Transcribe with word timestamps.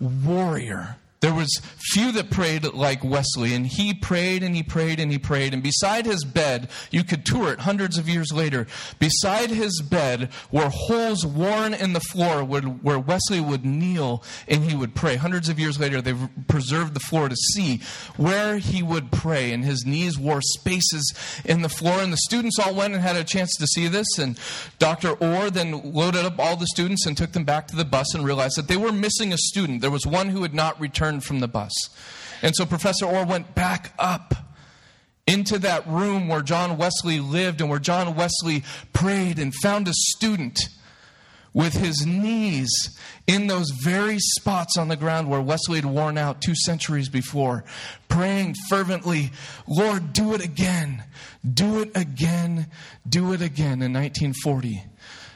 warrior. 0.00 0.96
There 1.20 1.34
was 1.34 1.60
few 1.92 2.12
that 2.12 2.30
prayed 2.30 2.64
like 2.64 3.02
Wesley, 3.02 3.52
and 3.52 3.66
he 3.66 3.92
prayed 3.92 4.44
and 4.44 4.54
he 4.54 4.62
prayed 4.62 5.00
and 5.00 5.10
he 5.10 5.18
prayed. 5.18 5.52
And 5.52 5.62
beside 5.62 6.06
his 6.06 6.24
bed, 6.24 6.68
you 6.92 7.02
could 7.02 7.26
tour 7.26 7.52
it 7.52 7.60
hundreds 7.60 7.98
of 7.98 8.08
years 8.08 8.32
later. 8.32 8.68
Beside 9.00 9.50
his 9.50 9.82
bed 9.82 10.28
were 10.52 10.68
holes 10.68 11.26
worn 11.26 11.74
in 11.74 11.92
the 11.92 12.00
floor 12.00 12.44
where, 12.44 12.98
Wesley 12.98 13.40
would 13.40 13.64
kneel 13.64 14.22
and 14.46 14.62
he 14.62 14.76
would 14.76 14.94
pray. 14.94 15.16
Hundreds 15.16 15.48
of 15.48 15.58
years 15.58 15.80
later, 15.80 16.00
they've 16.00 16.28
preserved 16.46 16.94
the 16.94 17.00
floor 17.00 17.28
to 17.28 17.36
see 17.52 17.80
where 18.16 18.58
he 18.58 18.80
would 18.82 19.10
pray, 19.10 19.52
and 19.52 19.64
his 19.64 19.84
knees 19.84 20.18
wore 20.18 20.40
spaces 20.40 21.12
in 21.44 21.62
the 21.62 21.68
floor. 21.68 22.00
And 22.00 22.12
the 22.12 22.18
students 22.18 22.60
all 22.60 22.74
went 22.74 22.94
and 22.94 23.02
had 23.02 23.16
a 23.16 23.24
chance 23.24 23.56
to 23.56 23.66
see 23.66 23.88
this. 23.88 24.18
And 24.18 24.38
Dr. 24.78 25.14
Orr 25.14 25.50
then 25.50 25.92
loaded 25.92 26.24
up 26.24 26.38
all 26.38 26.56
the 26.56 26.66
students 26.66 27.06
and 27.06 27.16
took 27.16 27.32
them 27.32 27.44
back 27.44 27.66
to 27.68 27.76
the 27.76 27.84
bus 27.84 28.14
and 28.14 28.24
realized 28.24 28.56
that 28.56 28.68
they 28.68 28.76
were 28.76 28.92
missing 28.92 29.32
a 29.32 29.38
student. 29.38 29.80
There 29.80 29.90
was 29.90 30.06
one 30.06 30.28
who 30.28 30.42
had 30.42 30.54
not 30.54 30.80
returned 30.80 31.07
returned 31.08 31.24
from 31.24 31.40
the 31.40 31.48
bus. 31.48 31.72
And 32.42 32.54
so 32.54 32.66
Professor 32.66 33.06
Orr 33.06 33.24
went 33.24 33.54
back 33.54 33.92
up 33.98 34.34
into 35.26 35.58
that 35.58 35.86
room 35.86 36.28
where 36.28 36.42
John 36.42 36.78
Wesley 36.78 37.18
lived 37.20 37.60
and 37.60 37.68
where 37.68 37.78
John 37.78 38.14
Wesley 38.14 38.62
prayed 38.92 39.38
and 39.38 39.54
found 39.54 39.88
a 39.88 39.92
student 39.92 40.58
with 41.54 41.74
his 41.74 42.06
knees 42.06 42.70
in 43.26 43.46
those 43.46 43.70
very 43.82 44.18
spots 44.18 44.76
on 44.78 44.88
the 44.88 44.96
ground 44.96 45.28
where 45.28 45.40
Wesley 45.40 45.76
had 45.76 45.86
worn 45.86 46.16
out 46.16 46.40
two 46.40 46.54
centuries 46.54 47.08
before, 47.08 47.64
praying 48.08 48.54
fervently, 48.68 49.30
Lord, 49.66 50.12
do 50.12 50.34
it 50.34 50.44
again, 50.44 51.02
do 51.54 51.80
it 51.80 51.90
again, 51.96 52.66
do 53.08 53.32
it 53.32 53.42
again 53.42 53.82
in 53.82 53.92
1940. 53.92 54.84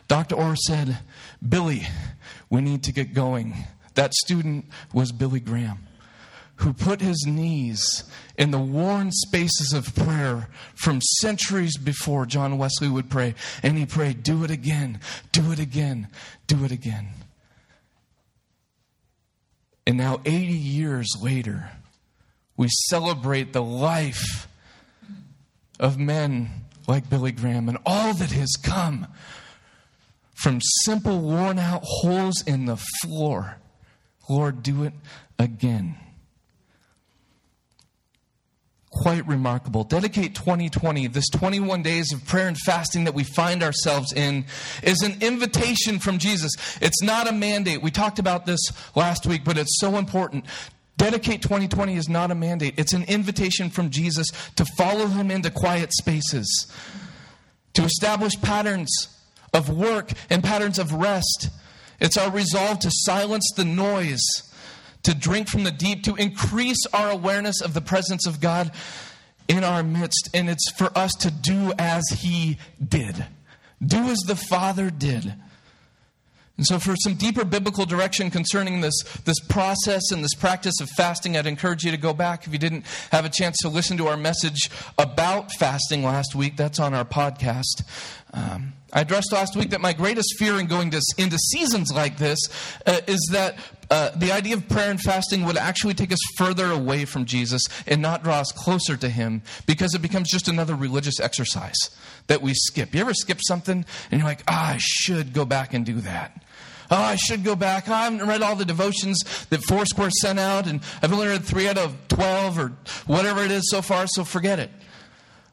Dr. 0.07 0.37
Orr 0.37 0.55
said, 0.57 0.99
Billy, 1.47 1.83
we 2.51 2.61
need 2.61 2.85
to 2.85 2.93
get 2.93 3.15
going. 3.15 3.55
That 3.95 4.15
student 4.15 4.67
was 4.93 5.13
Billy 5.13 5.41
Graham, 5.41 5.87
who 6.57 6.73
put 6.73 7.01
his 7.01 7.25
knees 7.27 8.05
in 8.39 8.51
the 8.51 8.59
worn 8.59 9.11
spaces 9.13 9.73
of 9.73 9.95
prayer 9.95 10.49
from 10.75 11.01
centuries 11.21 11.77
before 11.77 12.27
John 12.27 12.59
Wesley 12.59 12.89
would 12.89 13.11
pray. 13.11 13.35
And 13.63 13.77
he 13.77 13.87
prayed, 13.87 14.23
Do 14.23 14.45
it 14.45 14.51
again, 14.51 15.01
do 15.31 15.53
it 15.53 15.59
again, 15.59 16.09
do 16.47 16.65
it 16.65 16.73
again. 16.73 17.09
And 19.87 19.99
now, 19.99 20.21
80 20.25 20.53
years 20.53 21.09
later, 21.21 21.71
we 22.57 22.69
celebrate 22.89 23.53
the 23.53 23.63
life 23.63 24.47
of 25.81 25.99
men 25.99 26.51
like 26.87 27.11
Billy 27.11 27.33
Graham 27.33 27.69
and 27.69 27.79
all 27.85 28.15
that 28.15 28.31
has 28.31 28.55
come 28.63 29.09
from 30.35 30.61
simple, 30.85 31.21
worn 31.21 31.59
out 31.59 31.83
holes 31.83 32.43
in 32.47 32.67
the 32.67 32.77
floor 33.03 33.57
Lord, 34.29 34.63
do 34.63 34.85
it 34.85 34.93
again. 35.39 35.97
Quite 38.91 39.27
remarkable. 39.27 39.85
Dedicate 39.85 40.35
2020, 40.35 41.07
this 41.07 41.29
21 41.31 41.83
days 41.83 42.13
of 42.13 42.27
prayer 42.27 42.47
and 42.47 42.59
fasting 42.59 43.05
that 43.05 43.15
we 43.15 43.25
find 43.25 43.63
ourselves 43.63 44.13
in, 44.13 44.45
is 44.83 45.01
an 45.03 45.17
invitation 45.23 45.99
from 45.99 46.19
Jesus. 46.19 46.53
It's 46.81 47.03
not 47.03 47.29
a 47.29 47.33
mandate. 47.33 47.83
We 47.83 47.91
talked 47.91 48.19
about 48.19 48.45
this 48.45 48.61
last 48.95 49.27
week, 49.27 49.45
but 49.45 49.57
it's 49.57 49.81
so 49.81 49.97
important. 49.97 50.45
Dedicate 50.99 51.41
2020 51.41 51.97
is 51.97 52.09
not 52.09 52.31
a 52.31 52.35
mandate, 52.35 52.75
it's 52.77 52.93
an 52.93 53.05
invitation 53.05 53.71
from 53.71 53.91
Jesus 53.91 54.29
to 54.57 54.65
follow 54.77 55.07
him 55.07 55.31
into 55.31 55.51
quiet 55.51 55.93
spaces, 55.95 56.71
to 57.73 57.83
establish 57.83 58.41
patterns 58.41 59.09
of 59.55 59.71
work 59.71 60.13
and 60.29 60.45
patterns 60.45 60.79
of 60.79 60.93
rest 60.93 61.49
it's 62.03 62.19
our 62.19 62.33
resolve 62.33 62.81
to 62.81 62.91
silence 62.91 63.49
the 63.57 63.65
noise, 63.65 64.25
to 65.05 65.15
drink 65.15 65.49
from 65.49 65.63
the 65.63 65.71
deep, 65.71 66.03
to 66.03 66.17
increase 66.17 66.85
our 66.93 67.11
awareness 67.11 67.61
of 67.61 67.75
the 67.75 67.81
presence 67.81 68.27
of 68.27 68.41
God 68.41 68.73
in 69.47 69.63
our 69.63 69.85
midst. 69.85 70.29
And 70.35 70.51
it's 70.51 70.69
for 70.73 70.91
us 70.99 71.13
to 71.21 71.31
do 71.31 71.73
as 71.79 72.03
He 72.19 72.59
did. 72.87 73.25
Do 73.85 73.99
as 74.09 74.19
the 74.27 74.35
Father 74.35 74.91
did. 74.91 75.33
And 76.57 76.67
so, 76.67 76.81
for 76.81 76.97
some 76.97 77.15
deeper 77.15 77.45
biblical 77.45 77.87
direction 77.87 78.31
concerning 78.31 78.81
this, 78.81 79.01
this 79.25 79.39
process 79.41 80.11
and 80.11 80.25
this 80.25 80.35
practice 80.35 80.81
of 80.81 80.89
fasting, 80.91 81.37
I'd 81.37 81.47
encourage 81.47 81.85
you 81.85 81.93
to 81.93 81.97
go 81.97 82.13
back 82.13 82.47
if 82.47 82.53
you 82.53 82.59
didn't 82.59 82.85
have 83.11 83.25
a 83.25 83.31
chance 83.31 83.57
to 83.63 83.69
listen 83.69 83.97
to 83.99 84.09
our 84.09 84.17
message 84.17 84.71
about 84.99 85.53
fasting 85.53 86.03
last 86.03 86.35
week. 86.35 86.57
That's 86.57 86.79
on 86.79 86.95
our 86.95 87.05
podcast. 87.05 87.85
Um, 88.35 88.75
I 88.93 89.01
addressed 89.01 89.33
last 89.33 89.57
week 89.57 89.71
that 89.71 89.81
my 89.81 89.93
greatest 89.93 90.39
fear 90.39 90.59
in 90.59 90.67
going 90.67 90.91
to, 90.91 91.01
into 91.17 91.39
seasons 91.39 91.91
like 91.93 92.19
this 92.19 92.39
uh, 92.87 93.01
is 93.07 93.27
that 93.33 93.57
uh, 93.91 94.11
the 94.17 94.33
idea 94.33 94.55
of 94.55 94.69
prayer 94.69 94.91
and 94.91 95.01
fasting 95.01 95.45
would 95.45 95.57
actually 95.57 95.95
take 95.95 96.13
us 96.13 96.19
further 96.37 96.71
away 96.71 97.05
from 97.05 97.25
Jesus 97.25 97.63
and 97.87 98.03
not 98.03 98.23
draw 98.23 98.41
us 98.41 98.53
closer 98.53 98.97
to 98.97 99.09
Him 99.09 99.43
because 99.67 99.95
it 99.95 100.03
becomes 100.03 100.31
just 100.31 100.47
another 100.47 100.75
religious 100.75 101.21
exercise 101.21 101.77
that 102.27 102.43
we 102.43 102.53
skip. 102.55 102.95
You 102.95 103.01
ever 103.01 103.15
skip 103.15 103.39
something 103.43 103.85
and 104.11 104.21
you're 104.21 104.29
like, 104.29 104.43
ah, 104.47 104.75
I 104.75 104.79
should 104.79 105.33
go 105.33 105.45
back 105.45 105.73
and 105.73 105.87
do 105.87 106.01
that? 106.03 106.43
Oh, 106.91 106.97
I 106.97 107.17
should 107.17 107.43
go 107.43 107.57
back. 107.57 107.89
I 107.89 108.05
haven't 108.05 108.27
read 108.27 108.43
all 108.43 108.55
the 108.55 108.67
devotions 108.67 109.47
that 109.49 109.63
Foursquare 109.65 110.11
sent 110.11 110.39
out, 110.39 110.67
and 110.67 110.83
I've 111.03 111.11
only 111.11 111.27
read 111.27 111.43
three 111.43 111.67
out 111.67 111.79
of 111.79 111.97
12 112.09 112.59
or 112.59 112.73
whatever 113.07 113.43
it 113.43 113.51
is 113.51 113.71
so 113.71 113.81
far, 113.81 114.07
so 114.07 114.25
forget 114.25 114.59
it. 114.59 114.71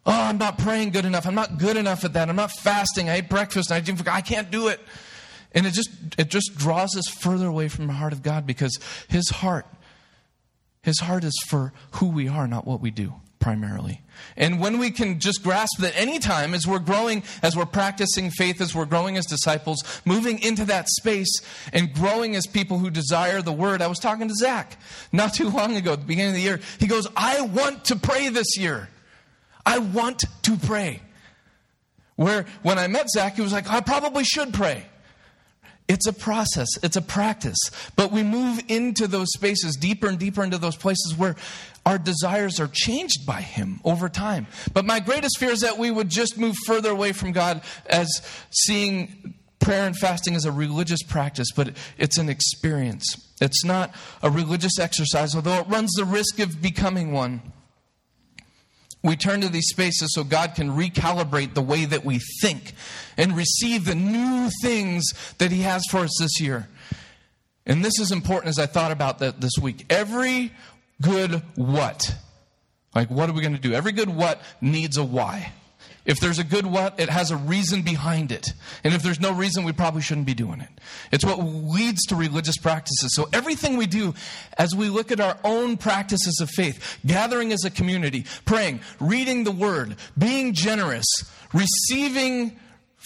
Oh, 0.09 0.11
I'm 0.11 0.39
not 0.39 0.57
praying 0.57 0.89
good 0.89 1.05
enough. 1.05 1.27
I'm 1.27 1.35
not 1.35 1.59
good 1.59 1.77
enough 1.77 2.03
at 2.03 2.13
that. 2.13 2.29
I'm 2.29 2.35
not 2.35 2.51
fasting. 2.51 3.09
I 3.09 3.17
ate 3.17 3.29
breakfast 3.29 3.71
I 3.71 3.79
didn't 3.79 4.07
I 4.07 4.21
can't 4.21 4.49
do 4.49 4.67
it. 4.67 4.79
And 5.53 5.67
it 5.67 5.73
just 5.73 5.91
it 6.17 6.29
just 6.29 6.55
draws 6.57 6.97
us 6.97 7.07
further 7.07 7.45
away 7.45 7.67
from 7.67 7.85
the 7.85 7.93
heart 7.93 8.11
of 8.11 8.23
God 8.23 8.47
because 8.47 8.75
his 9.07 9.29
heart 9.29 9.67
his 10.81 10.99
heart 10.99 11.23
is 11.23 11.37
for 11.47 11.73
who 11.91 12.07
we 12.07 12.27
are, 12.27 12.47
not 12.47 12.65
what 12.65 12.81
we 12.81 12.89
do 12.89 13.13
primarily. 13.39 14.01
And 14.35 14.59
when 14.59 14.79
we 14.79 14.89
can 14.89 15.19
just 15.19 15.43
grasp 15.43 15.77
that 15.79 15.95
anytime 15.95 16.55
as 16.55 16.65
we're 16.65 16.79
growing, 16.79 17.21
as 17.43 17.55
we're 17.55 17.67
practicing 17.67 18.31
faith, 18.31 18.59
as 18.61 18.73
we're 18.73 18.85
growing 18.85 19.15
as 19.15 19.27
disciples, 19.27 20.01
moving 20.05 20.39
into 20.39 20.65
that 20.65 20.89
space 20.89 21.31
and 21.71 21.93
growing 21.93 22.35
as 22.35 22.47
people 22.47 22.79
who 22.79 22.89
desire 22.89 23.43
the 23.43 23.53
word. 23.53 23.83
I 23.83 23.87
was 23.87 23.99
talking 23.99 24.27
to 24.27 24.33
Zach 24.33 24.75
not 25.11 25.35
too 25.35 25.49
long 25.49 25.77
ago, 25.77 25.93
at 25.93 25.99
the 26.01 26.05
beginning 26.05 26.31
of 26.31 26.35
the 26.35 26.41
year. 26.41 26.59
He 26.79 26.87
goes, 26.87 27.07
I 27.15 27.41
want 27.41 27.85
to 27.85 27.95
pray 27.95 28.29
this 28.29 28.57
year. 28.57 28.89
I 29.69 29.77
want 29.77 30.23
to 30.41 30.57
pray. 30.57 30.99
Where 32.15 32.47
when 32.63 32.79
I 32.79 32.87
met 32.87 33.07
Zach, 33.07 33.35
he 33.35 33.41
was 33.41 33.53
like, 33.53 33.69
I 33.69 33.81
probably 33.81 34.23
should 34.23 34.51
pray. 34.51 34.83
It's 35.87 36.07
a 36.07 36.13
process, 36.13 36.67
it's 36.81 36.95
a 36.95 37.03
practice. 37.03 37.59
But 37.95 38.11
we 38.11 38.23
move 38.23 38.63
into 38.67 39.05
those 39.05 39.27
spaces, 39.31 39.75
deeper 39.75 40.07
and 40.07 40.17
deeper 40.17 40.43
into 40.43 40.57
those 40.57 40.75
places 40.75 41.15
where 41.15 41.35
our 41.85 41.99
desires 41.99 42.59
are 42.59 42.67
changed 42.67 43.27
by 43.27 43.41
Him 43.41 43.79
over 43.83 44.09
time. 44.09 44.47
But 44.73 44.85
my 44.85 44.99
greatest 44.99 45.37
fear 45.37 45.51
is 45.51 45.59
that 45.59 45.77
we 45.77 45.91
would 45.91 46.09
just 46.09 46.35
move 46.35 46.55
further 46.65 46.89
away 46.89 47.11
from 47.11 47.31
God 47.31 47.61
as 47.85 48.07
seeing 48.49 49.35
prayer 49.59 49.85
and 49.85 49.95
fasting 49.95 50.35
as 50.35 50.45
a 50.45 50.51
religious 50.51 51.03
practice, 51.03 51.49
but 51.55 51.75
it's 51.99 52.17
an 52.17 52.27
experience. 52.27 53.05
It's 53.39 53.63
not 53.63 53.93
a 54.23 54.31
religious 54.31 54.79
exercise, 54.79 55.35
although 55.35 55.59
it 55.59 55.67
runs 55.67 55.91
the 55.91 56.05
risk 56.05 56.39
of 56.39 56.59
becoming 56.59 57.11
one 57.11 57.41
we 59.03 59.15
turn 59.15 59.41
to 59.41 59.49
these 59.49 59.67
spaces 59.67 60.13
so 60.13 60.23
God 60.23 60.55
can 60.55 60.71
recalibrate 60.71 61.53
the 61.53 61.61
way 61.61 61.85
that 61.85 62.03
we 62.03 62.19
think 62.41 62.73
and 63.17 63.35
receive 63.35 63.85
the 63.85 63.95
new 63.95 64.49
things 64.61 65.05
that 65.37 65.51
He 65.51 65.61
has 65.61 65.85
for 65.89 65.99
us 65.99 66.17
this 66.19 66.41
year. 66.41 66.67
And 67.65 67.85
this 67.85 67.99
is 67.99 68.11
important 68.11 68.49
as 68.49 68.59
I 68.59 68.65
thought 68.65 68.91
about 68.91 69.19
that 69.19 69.39
this 69.39 69.53
week. 69.61 69.85
Every 69.89 70.51
good 71.01 71.41
what? 71.55 72.13
Like, 72.95 73.09
what 73.09 73.29
are 73.29 73.33
we 73.33 73.41
going 73.41 73.55
to 73.55 73.61
do? 73.61 73.73
Every 73.73 73.91
good 73.91 74.09
what 74.09 74.41
needs 74.59 74.97
a 74.97 75.03
why. 75.03 75.53
If 76.09 76.19
there's 76.19 76.39
a 76.39 76.43
good 76.43 76.65
what, 76.65 76.99
it 76.99 77.07
has 77.07 77.29
a 77.29 77.37
reason 77.37 77.83
behind 77.83 78.31
it. 78.31 78.47
And 78.83 78.95
if 78.95 79.03
there's 79.03 79.19
no 79.19 79.31
reason, 79.31 79.63
we 79.63 79.73
probably 79.73 80.01
shouldn't 80.01 80.25
be 80.25 80.33
doing 80.33 80.59
it. 80.59 80.69
It's 81.11 81.23
what 81.23 81.37
leads 81.37 82.03
to 82.07 82.15
religious 82.15 82.57
practices. 82.57 83.13
So 83.13 83.29
everything 83.31 83.77
we 83.77 83.85
do 83.85 84.15
as 84.57 84.75
we 84.75 84.89
look 84.89 85.11
at 85.11 85.19
our 85.19 85.37
own 85.43 85.77
practices 85.77 86.39
of 86.41 86.49
faith, 86.49 86.97
gathering 87.05 87.53
as 87.53 87.63
a 87.63 87.69
community, 87.69 88.25
praying, 88.45 88.79
reading 88.99 89.43
the 89.43 89.51
word, 89.51 89.97
being 90.17 90.53
generous, 90.53 91.05
receiving 91.53 92.59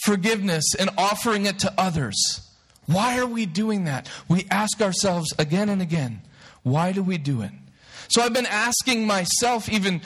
forgiveness, 0.06 0.64
and 0.78 0.88
offering 0.96 1.44
it 1.44 1.58
to 1.58 1.74
others. 1.76 2.16
Why 2.86 3.18
are 3.18 3.26
we 3.26 3.44
doing 3.44 3.84
that? 3.84 4.08
We 4.28 4.46
ask 4.50 4.80
ourselves 4.80 5.30
again 5.38 5.68
and 5.68 5.82
again, 5.82 6.22
why 6.62 6.92
do 6.92 7.02
we 7.02 7.18
do 7.18 7.42
it? 7.42 7.50
So 8.08 8.22
I've 8.22 8.32
been 8.32 8.46
asking 8.46 9.06
myself 9.06 9.68
even 9.68 10.00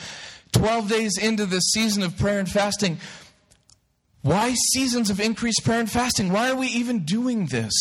12 0.53 0.89
days 0.89 1.19
into 1.19 1.47
this 1.47 1.71
season 1.73 2.03
of 2.03 2.17
prayer 2.17 2.39
and 2.39 2.49
fasting, 2.49 2.99
why 4.23 4.55
seasons 4.73 5.11
of 5.11 5.21
increased 5.21 5.65
prayer 5.65 5.81
and 5.81 5.91
fasting? 5.91 6.33
Why 6.33 6.51
are 6.51 6.57
we 6.57 6.67
even 6.69 7.05
doing 7.05 7.47
this? 7.47 7.73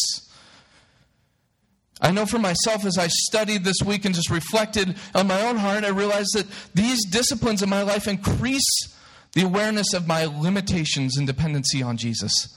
I 2.00 2.12
know 2.12 2.28
for 2.28 2.38
myself, 2.38 2.86
as 2.86 2.98
I 2.98 3.08
studied 3.08 3.64
this 3.64 3.82
week 3.84 4.06
and 4.06 4.14
just 4.14 4.30
reflected 4.30 4.96
on 5.16 5.28
my 5.28 5.42
own 5.42 5.58
heart, 5.58 5.84
I 5.84 5.90
realized 5.90 6.30
that 6.36 6.46
these 6.76 7.04
disciplines 7.06 7.64
in 7.64 7.70
my 7.70 7.82
life 7.82 8.08
increase 8.08 8.94
the 9.34 9.44
awareness 9.44 9.94
of 9.94 10.08
my 10.08 10.26
limitations 10.26 11.18
and 11.18 11.26
dependency 11.26 11.82
on 11.82 11.98
Jesus. 11.98 12.56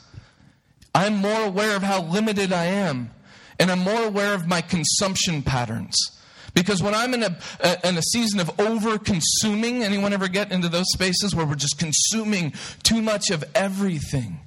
I'm 0.94 1.16
more 1.16 1.44
aware 1.44 1.76
of 1.76 1.82
how 1.82 2.02
limited 2.02 2.52
I 2.52 2.66
am 2.66 3.10
and 3.58 3.70
I'm 3.70 3.80
more 3.80 4.04
aware 4.04 4.34
of 4.34 4.46
my 4.46 4.60
consumption 4.60 5.42
patterns. 5.42 5.96
Because 6.55 6.82
when 6.82 6.94
I'm 6.94 7.14
in 7.14 7.23
a, 7.23 7.38
a, 7.61 7.88
in 7.88 7.97
a 7.97 8.02
season 8.02 8.41
of 8.41 8.58
over 8.61 8.99
consuming, 8.99 9.82
anyone 9.82 10.12
ever 10.12 10.29
get 10.29 10.52
into 10.52 10.69
those 10.69 10.87
spaces 10.93 11.35
where 11.35 11.47
we're 11.47 11.55
just 11.55 11.79
consuming 11.79 12.52
too 12.82 13.00
much 13.02 13.31
of 13.31 13.44
everything? 13.55 14.41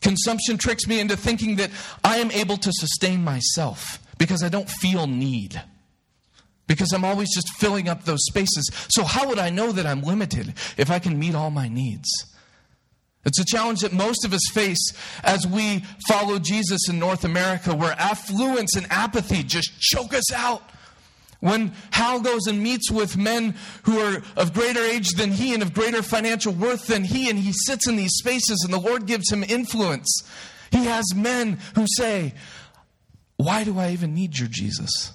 Consumption 0.00 0.58
tricks 0.58 0.86
me 0.86 1.00
into 1.00 1.16
thinking 1.16 1.56
that 1.56 1.70
I 2.04 2.18
am 2.18 2.30
able 2.30 2.56
to 2.58 2.70
sustain 2.72 3.24
myself 3.24 3.98
because 4.18 4.42
I 4.42 4.48
don't 4.48 4.68
feel 4.68 5.06
need. 5.06 5.60
Because 6.66 6.92
I'm 6.92 7.04
always 7.04 7.34
just 7.34 7.48
filling 7.54 7.88
up 7.88 8.04
those 8.04 8.24
spaces. 8.26 8.70
So, 8.90 9.02
how 9.02 9.26
would 9.28 9.38
I 9.38 9.48
know 9.48 9.72
that 9.72 9.86
I'm 9.86 10.02
limited 10.02 10.52
if 10.76 10.90
I 10.90 10.98
can 10.98 11.18
meet 11.18 11.34
all 11.34 11.50
my 11.50 11.68
needs? 11.68 12.08
It's 13.24 13.40
a 13.40 13.44
challenge 13.44 13.80
that 13.80 13.92
most 13.92 14.24
of 14.24 14.32
us 14.32 14.40
face 14.52 14.92
as 15.24 15.46
we 15.46 15.82
follow 16.08 16.38
Jesus 16.38 16.88
in 16.88 16.98
North 16.98 17.24
America, 17.24 17.74
where 17.74 17.92
affluence 17.92 18.76
and 18.76 18.86
apathy 18.90 19.42
just 19.42 19.80
choke 19.80 20.14
us 20.14 20.32
out. 20.32 20.62
When 21.40 21.72
Hal 21.92 22.20
goes 22.20 22.46
and 22.48 22.62
meets 22.62 22.90
with 22.90 23.16
men 23.16 23.54
who 23.84 24.00
are 24.00 24.22
of 24.36 24.52
greater 24.52 24.80
age 24.80 25.10
than 25.10 25.30
he 25.30 25.54
and 25.54 25.62
of 25.62 25.72
greater 25.72 26.02
financial 26.02 26.52
worth 26.52 26.88
than 26.88 27.04
he, 27.04 27.30
and 27.30 27.38
he 27.38 27.52
sits 27.52 27.86
in 27.86 27.96
these 27.96 28.16
spaces 28.16 28.62
and 28.64 28.72
the 28.72 28.80
Lord 28.80 29.06
gives 29.06 29.30
him 29.30 29.44
influence, 29.44 30.28
he 30.72 30.84
has 30.86 31.04
men 31.14 31.58
who 31.74 31.86
say, 31.96 32.34
Why 33.36 33.62
do 33.62 33.78
I 33.78 33.92
even 33.92 34.14
need 34.14 34.38
your 34.38 34.48
Jesus? 34.48 35.12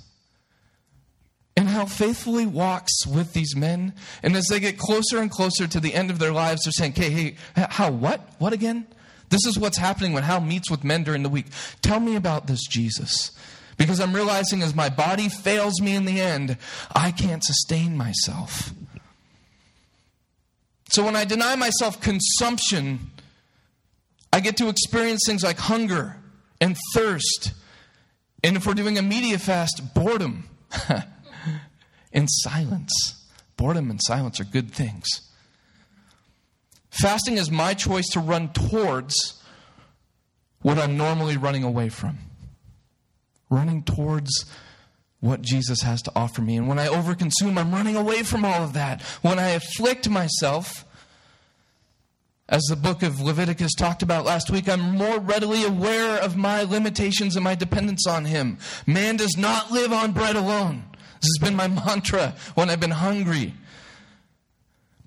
And 1.55 1.67
Hal 1.67 1.85
faithfully 1.85 2.45
walks 2.45 3.05
with 3.05 3.33
these 3.33 3.55
men. 3.55 3.93
And 4.23 4.35
as 4.35 4.47
they 4.47 4.59
get 4.59 4.77
closer 4.77 5.19
and 5.19 5.29
closer 5.29 5.67
to 5.67 5.79
the 5.79 5.93
end 5.93 6.09
of 6.09 6.19
their 6.19 6.31
lives, 6.31 6.63
they're 6.63 6.71
saying, 6.71 6.93
Okay, 6.93 7.09
hey, 7.09 7.35
how, 7.55 7.91
what? 7.91 8.21
What 8.39 8.53
again? 8.53 8.87
This 9.29 9.45
is 9.45 9.59
what's 9.59 9.77
happening 9.77 10.13
when 10.13 10.23
Hal 10.23 10.41
meets 10.41 10.71
with 10.71 10.83
men 10.83 11.03
during 11.03 11.23
the 11.23 11.29
week. 11.29 11.47
Tell 11.81 11.99
me 11.99 12.15
about 12.15 12.47
this 12.47 12.61
Jesus. 12.67 13.31
Because 13.77 13.99
I'm 13.99 14.13
realizing 14.13 14.61
as 14.61 14.75
my 14.75 14.89
body 14.89 15.29
fails 15.29 15.81
me 15.81 15.95
in 15.95 16.05
the 16.05 16.21
end, 16.21 16.57
I 16.95 17.11
can't 17.11 17.43
sustain 17.43 17.97
myself. 17.97 18.71
So 20.89 21.03
when 21.03 21.15
I 21.15 21.25
deny 21.25 21.55
myself 21.55 21.99
consumption, 21.99 23.11
I 24.31 24.39
get 24.39 24.57
to 24.57 24.69
experience 24.69 25.21
things 25.25 25.43
like 25.43 25.57
hunger 25.57 26.17
and 26.61 26.77
thirst. 26.93 27.53
And 28.43 28.57
if 28.57 28.67
we're 28.67 28.73
doing 28.75 28.97
a 28.97 29.01
media 29.01 29.39
fast, 29.39 29.93
boredom 29.95 30.43
and 32.13 32.27
silence. 32.29 33.25
Boredom 33.57 33.89
and 33.89 33.99
silence 34.03 34.39
are 34.39 34.45
good 34.45 34.71
things. 34.71 35.07
Fasting 36.89 37.37
is 37.37 37.49
my 37.49 37.73
choice 37.73 38.07
to 38.09 38.19
run 38.19 38.53
towards 38.53 39.41
what 40.61 40.77
I'm 40.77 40.95
normally 40.95 41.37
running 41.37 41.63
away 41.63 41.89
from 41.89 42.19
running 43.53 43.83
towards 43.83 44.45
what 45.19 45.41
Jesus 45.41 45.81
has 45.81 46.01
to 46.01 46.11
offer 46.15 46.41
me. 46.41 46.57
And 46.57 46.67
when 46.67 46.79
I 46.79 46.87
overconsume, 46.87 47.57
I'm 47.57 47.73
running 47.73 47.95
away 47.95 48.23
from 48.23 48.43
all 48.43 48.63
of 48.63 48.73
that. 48.73 49.01
When 49.21 49.39
I 49.39 49.49
afflict 49.51 50.09
myself, 50.09 50.85
as 52.49 52.63
the 52.63 52.75
book 52.75 53.03
of 53.03 53.21
Leviticus 53.21 53.73
talked 53.73 54.03
about 54.03 54.25
last 54.25 54.51
week, 54.51 54.67
I'm 54.67 54.97
more 54.97 55.19
readily 55.19 55.63
aware 55.63 56.21
of 56.21 56.35
my 56.35 56.63
limitations 56.63 57.35
and 57.35 57.43
my 57.43 57.55
dependence 57.55 58.05
on 58.05 58.25
Him. 58.25 58.57
Man 58.85 59.15
does 59.15 59.37
not 59.37 59.71
live 59.71 59.93
on 59.93 60.11
bread 60.11 60.35
alone. 60.35 60.83
This 61.21 61.29
has 61.37 61.49
been 61.49 61.55
my 61.55 61.67
mantra 61.69 62.35
when 62.55 62.69
I've 62.69 62.81
been 62.81 62.91
hungry. 62.91 63.53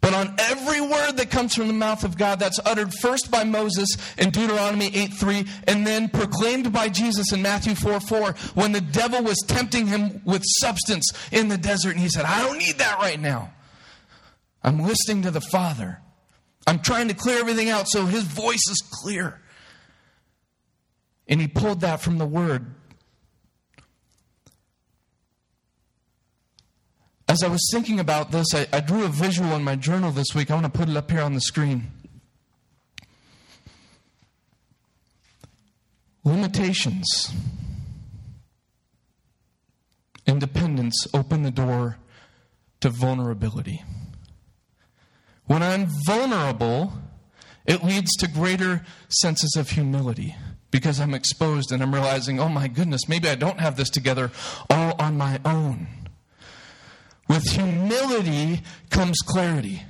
But 0.07 0.15
on 0.15 0.37
every 0.39 0.81
word 0.81 1.17
that 1.17 1.33
comes 1.33 1.57
from 1.57 1.67
the 1.67 1.73
mouth 1.73 2.05
of 2.05 2.17
God 2.17 2.39
that's 2.39 2.61
uttered 2.65 2.95
first 2.95 3.29
by 3.29 3.43
Moses 3.43 3.89
in 4.17 4.31
Deuteronomy 4.31 4.87
8 4.95 5.13
3, 5.13 5.45
and 5.67 5.85
then 5.85 6.09
proclaimed 6.09 6.73
by 6.73 6.89
Jesus 6.89 7.33
in 7.33 7.43
Matthew 7.43 7.75
4 7.75 7.99
4, 7.99 8.33
when 8.55 8.71
the 8.71 8.81
devil 8.81 9.25
was 9.25 9.37
tempting 9.49 9.89
him 9.89 10.23
with 10.25 10.45
substance 10.61 11.11
in 11.33 11.49
the 11.49 11.59
desert, 11.59 11.91
and 11.91 11.99
he 11.99 12.09
said, 12.09 12.25
I 12.25 12.41
don't 12.41 12.57
need 12.57 12.79
that 12.79 13.01
right 13.01 13.19
now. 13.19 13.51
I'm 14.63 14.79
listening 14.79 15.23
to 15.23 15.33
the 15.33 15.41
Father. 15.41 16.01
I'm 16.69 16.79
trying 16.79 17.09
to 17.09 17.15
clear 17.15 17.41
everything 17.41 17.71
out 17.71 17.89
so 17.89 18.07
his 18.07 18.23
voice 18.23 18.63
is 18.71 18.81
clear. 19.03 19.41
And 21.27 21.41
he 21.41 21.49
pulled 21.49 21.81
that 21.81 22.01
from 22.01 22.19
the 22.19 22.27
word 22.27 22.76
As 27.29 27.43
I 27.43 27.49
was 27.49 27.69
thinking 27.73 27.99
about 27.99 28.31
this, 28.31 28.55
I, 28.55 28.67
I 28.73 28.81
drew 28.81 29.05
a 29.05 29.09
visual 29.09 29.53
in 29.55 29.65
my 29.65 29.75
journal 29.75 30.13
this 30.13 30.35
week. 30.35 30.51
I 30.51 30.55
want 30.55 30.73
to 30.73 30.79
put 30.79 30.89
it 30.89 30.97
up 30.97 31.11
here 31.11 31.23
on 31.23 31.35
the 31.35 31.41
screen. 31.41 31.91
Limitations. 36.25 37.33
Independence 40.27 41.07
open 41.15 41.43
the 41.43 41.51
door 41.51 41.99
to 42.81 42.91
vulnerability. 42.91 43.83
When 45.47 45.63
I'm 45.63 45.89
vulnerable, 46.05 46.93
it 47.67 47.85
leads 47.85 48.15
to 48.17 48.29
greater 48.29 48.85
senses 49.09 49.57
of 49.57 49.71
humility 49.71 50.37
because 50.71 51.01
I'm 51.01 51.15
exposed 51.15 51.73
and 51.73 51.83
I'm 51.83 51.95
realizing, 51.95 52.41
oh 52.41 52.49
my 52.49 52.69
goodness, 52.69 53.09
maybe 53.09 53.29
I 53.29 53.35
don't 53.35 53.61
have 53.61 53.77
this 53.77 53.91
together 53.91 54.31
all 54.69 54.95
on 54.99 55.17
my 55.17 55.41
own. 55.45 55.87
With 57.29 57.45
humility 57.51 58.63
comes 58.91 59.19
clarity. 59.27 59.83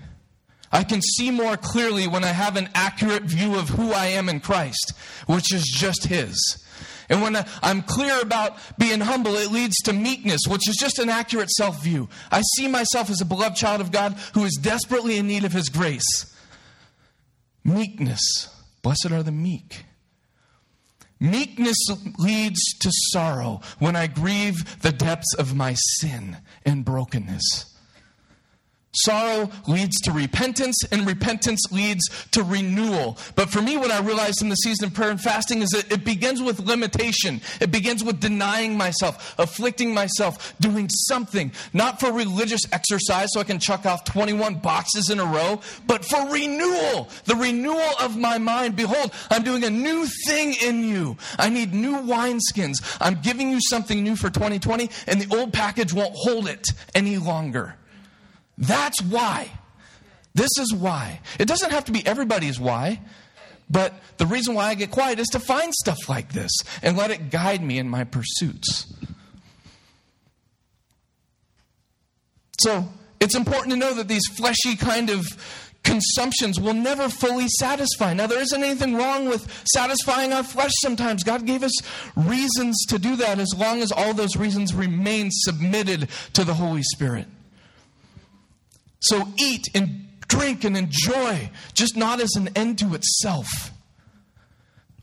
I 0.73 0.85
can 0.85 1.01
see 1.01 1.31
more 1.31 1.57
clearly 1.57 2.09
when 2.09 2.25
I 2.25 2.29
have 2.29 2.57
an 2.57 2.69
accurate 2.75 3.25
view 3.25 3.59
of 3.59 3.69
who 3.71 3.93
I 3.93 4.07
am 4.07 4.29
in 4.29 4.41
Christ, 4.41 4.93
which 5.27 5.53
is 5.53 5.65
just 5.65 6.05
His. 6.07 6.37
And 7.09 7.23
when 7.23 7.37
I'm 7.63 7.83
clear 7.83 8.21
about 8.21 8.57
being 8.79 9.01
humble, 9.01 9.37
it 9.37 9.53
leads 9.53 9.77
to 9.85 9.93
meekness, 9.93 10.41
which 10.49 10.69
is 10.69 10.77
just 10.77 10.99
an 10.99 11.09
accurate 11.09 11.51
self 11.51 11.83
view. 11.83 12.09
I 12.31 12.43
see 12.57 12.69
myself 12.69 13.11
as 13.11 13.21
a 13.21 13.25
beloved 13.25 13.57
child 13.57 13.81
of 13.81 13.93
God 13.93 14.15
who 14.35 14.45
is 14.45 14.59
desperately 14.61 15.19
in 15.19 15.27
need 15.27 15.45
of 15.45 15.53
His 15.53 15.69
grace. 15.69 16.35
Meekness. 17.65 18.49
Blessed 18.83 19.11
are 19.13 19.23
the 19.23 19.33
meek. 19.33 19.85
Meekness 21.19 21.77
leads 22.19 22.61
to 22.81 22.91
sorrow 23.13 23.61
when 23.79 23.97
I 23.97 24.07
grieve 24.07 24.81
the 24.83 24.93
depths 24.93 25.35
of 25.35 25.55
my 25.55 25.75
sin 25.75 26.37
and 26.65 26.85
brokenness. 26.85 27.76
Sorrow 29.05 29.51
leads 29.67 30.01
to 30.03 30.13
repentance, 30.13 30.77
and 30.91 31.07
repentance 31.07 31.61
leads 31.71 32.03
to 32.33 32.43
renewal. 32.43 33.19
But 33.35 33.51
for 33.51 33.61
me, 33.61 33.77
what 33.77 33.91
I 33.91 34.01
realized 34.01 34.43
in 34.43 34.49
the 34.49 34.57
season 34.57 34.87
of 34.87 34.95
prayer 34.95 35.11
and 35.11 35.21
fasting 35.21 35.63
is 35.63 35.71
that 35.71 35.91
it 35.93 36.05
begins 36.05 36.43
with 36.43 36.61
limitation. 36.61 37.41
It 37.61 37.71
begins 37.71 38.03
with 38.03 38.21
denying 38.21 38.77
myself, 38.77 39.35
afflicting 39.39 39.93
myself, 39.93 40.55
doing 40.61 40.89
something, 40.89 41.53
not 41.73 42.01
for 42.01 42.13
religious 42.13 42.63
exercise 42.73 43.29
so 43.33 43.41
I 43.41 43.45
can 43.45 43.59
chuck 43.59 43.87
off 43.87 44.05
21 44.05 44.57
boxes 44.57 45.11
in 45.11 45.21
a 45.21 45.25
row, 45.25 45.61
but 45.87 46.05
for 46.05 46.29
renewal, 46.31 47.09
the 47.25 47.37
renewal 47.37 47.93
of 48.01 48.17
my 48.17 48.39
mind. 48.39 48.77
Behold, 48.77 49.13
I'm 49.31 49.43
doing 49.43 49.65
a 49.65 49.71
new 49.71 50.07
thing 50.27 50.55
in 50.55 50.85
you. 50.85 51.17
I 51.39 51.51
need 51.51 51.75
new 51.75 51.97
wineskins. 51.97 52.97
I'm 53.01 53.21
giving 53.21 53.51
you 53.51 53.61
something 53.61 54.03
new 54.03 54.17
for 54.17 54.31
2020, 54.31 54.91
and 55.07 55.21
the 55.21 55.37
old 55.37 55.53
package 55.53 55.93
won't 55.93 56.15
hold 56.15 56.49
it 56.49 56.67
any 56.95 57.19
longer. 57.19 57.77
That's 58.59 59.03
why. 59.03 59.51
This 60.35 60.51
is 60.59 60.73
why. 60.75 61.21
It 61.39 61.49
doesn't 61.49 61.71
have 61.71 61.87
to 61.87 61.93
be 61.93 62.07
everybody's 62.07 62.61
why, 62.61 63.01
but 63.71 63.95
the 64.19 64.27
reason 64.27 64.55
why 64.55 64.69
I 64.69 64.75
get 64.75 64.91
quiet 64.91 65.19
is 65.19 65.29
to 65.29 65.41
find 65.41 65.75
stuff 65.75 66.09
like 66.09 66.33
this 66.33 66.53
and 66.83 66.97
let 66.97 67.11
it 67.11 67.31
guide 67.31 67.63
me 67.63 67.79
in 67.79 67.89
my 67.89 68.05
pursuits. 68.05 68.93
So, 72.61 72.89
it's 73.21 73.35
important 73.35 73.71
to 73.71 73.77
know 73.77 73.95
that 73.95 74.09
these 74.09 74.27
fleshy 74.37 74.77
kind 74.77 75.11
of 75.11 75.27
consumptions 75.85 76.61
will 76.61 76.75
never 76.75 77.09
fully 77.09 77.47
satisfy. 77.61 78.13
Now, 78.13 78.27
there 78.27 78.41
isn't 78.41 78.63
anything 78.63 78.97
wrong 78.97 79.29
with 79.29 79.65
satisfying 79.73 80.33
our 80.33 80.43
flesh 80.43 80.73
sometimes. 80.83 81.23
God 81.23 81.47
gave 81.47 81.63
us 81.63 81.73
reasons 82.17 82.85
to 82.89 82.99
do 82.99 83.17
that 83.17 83.39
as 83.39 83.55
long 83.57 83.81
as 83.83 83.93
all 83.93 84.13
those 84.13 84.37
reasons 84.37 84.75
remain 84.75 85.29
submitted 85.31 86.09
to 86.35 86.45
the 86.45 86.55
Holy 86.55 86.83
Spirit. 86.83 87.27
So 89.09 89.29
eat 89.39 89.69
and 89.75 90.07
drink 90.29 90.65
and 90.65 90.77
enjoy, 90.77 91.51
just 91.75 91.97
not 91.97 92.21
as 92.21 92.35
an 92.37 92.49
end 92.57 92.79
to 92.81 92.95
itself. 92.95 93.47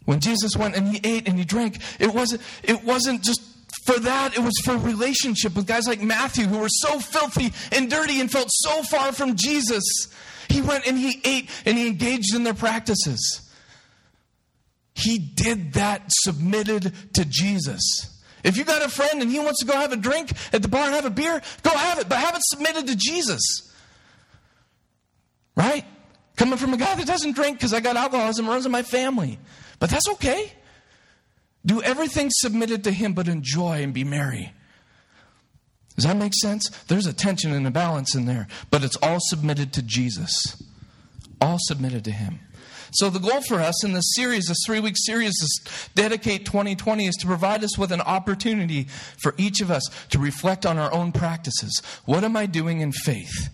When 0.05 0.19
Jesus 0.19 0.55
went 0.57 0.75
and 0.75 0.87
he 0.87 0.99
ate 1.03 1.27
and 1.27 1.37
he 1.37 1.45
drank, 1.45 1.79
it 1.99 2.13
wasn't, 2.13 2.41
it 2.63 2.83
wasn't 2.83 3.23
just 3.23 3.41
for 3.85 3.99
that, 3.99 4.35
it 4.35 4.41
was 4.41 4.53
for 4.63 4.77
relationship 4.77 5.55
with 5.55 5.65
guys 5.65 5.87
like 5.87 6.01
Matthew 6.01 6.45
who 6.45 6.59
were 6.59 6.69
so 6.69 6.99
filthy 6.99 7.53
and 7.71 7.89
dirty 7.89 8.19
and 8.19 8.31
felt 8.31 8.49
so 8.49 8.83
far 8.83 9.11
from 9.11 9.35
Jesus. 9.35 9.83
He 10.49 10.61
went 10.61 10.85
and 10.87 10.97
he 10.97 11.21
ate 11.23 11.49
and 11.65 11.77
he 11.77 11.87
engaged 11.87 12.35
in 12.35 12.43
their 12.43 12.53
practices. 12.53 13.49
He 14.95 15.17
did 15.17 15.73
that 15.73 16.03
submitted 16.09 16.93
to 17.13 17.25
Jesus. 17.25 17.81
If 18.43 18.57
you 18.57 18.65
got 18.65 18.83
a 18.83 18.89
friend 18.89 19.21
and 19.21 19.31
he 19.31 19.39
wants 19.39 19.59
to 19.61 19.65
go 19.65 19.73
have 19.73 19.93
a 19.93 19.97
drink 19.97 20.31
at 20.51 20.61
the 20.61 20.67
bar 20.67 20.85
and 20.85 20.93
have 20.93 21.05
a 21.05 21.09
beer, 21.09 21.41
go 21.63 21.71
have 21.71 21.99
it, 21.99 22.09
but 22.09 22.19
have 22.19 22.35
it 22.35 22.41
submitted 22.43 22.87
to 22.87 22.95
Jesus. 22.95 23.72
Right? 25.55 25.85
Coming 26.35 26.57
from 26.57 26.73
a 26.73 26.77
guy 26.77 26.95
that 26.95 27.05
doesn't 27.05 27.33
drink 27.33 27.57
because 27.57 27.73
I 27.73 27.79
got 27.79 27.95
alcoholism 27.95 28.47
runs 28.47 28.65
in 28.65 28.71
my 28.71 28.83
family. 28.83 29.39
But 29.79 29.89
that's 29.89 30.09
okay. 30.09 30.51
Do 31.65 31.81
everything 31.81 32.29
submitted 32.31 32.83
to 32.85 32.91
Him, 32.91 33.13
but 33.13 33.27
enjoy 33.27 33.83
and 33.83 33.93
be 33.93 34.03
merry. 34.03 34.53
Does 35.95 36.05
that 36.05 36.17
make 36.17 36.33
sense? 36.33 36.69
There's 36.87 37.05
a 37.05 37.13
tension 37.13 37.53
and 37.53 37.67
a 37.67 37.71
balance 37.71 38.15
in 38.15 38.25
there, 38.25 38.47
but 38.71 38.83
it's 38.83 38.95
all 38.97 39.19
submitted 39.19 39.73
to 39.73 39.83
Jesus. 39.83 40.61
All 41.39 41.57
submitted 41.59 42.03
to 42.05 42.11
Him. 42.11 42.39
So, 42.93 43.09
the 43.09 43.19
goal 43.19 43.41
for 43.41 43.59
us 43.59 43.83
in 43.83 43.93
this 43.93 44.13
series, 44.15 44.45
this 44.45 44.59
three 44.65 44.79
week 44.79 44.95
series, 44.97 45.33
this 45.39 45.89
Dedicate 45.95 46.45
2020, 46.45 47.07
is 47.07 47.15
to 47.15 47.27
provide 47.27 47.63
us 47.63 47.77
with 47.77 47.91
an 47.91 48.01
opportunity 48.01 48.87
for 49.17 49.33
each 49.37 49.61
of 49.61 49.71
us 49.71 49.83
to 50.09 50.19
reflect 50.19 50.65
on 50.65 50.77
our 50.77 50.93
own 50.93 51.11
practices. 51.11 51.81
What 52.05 52.23
am 52.23 52.37
I 52.37 52.45
doing 52.45 52.81
in 52.81 52.91
faith? 52.91 53.49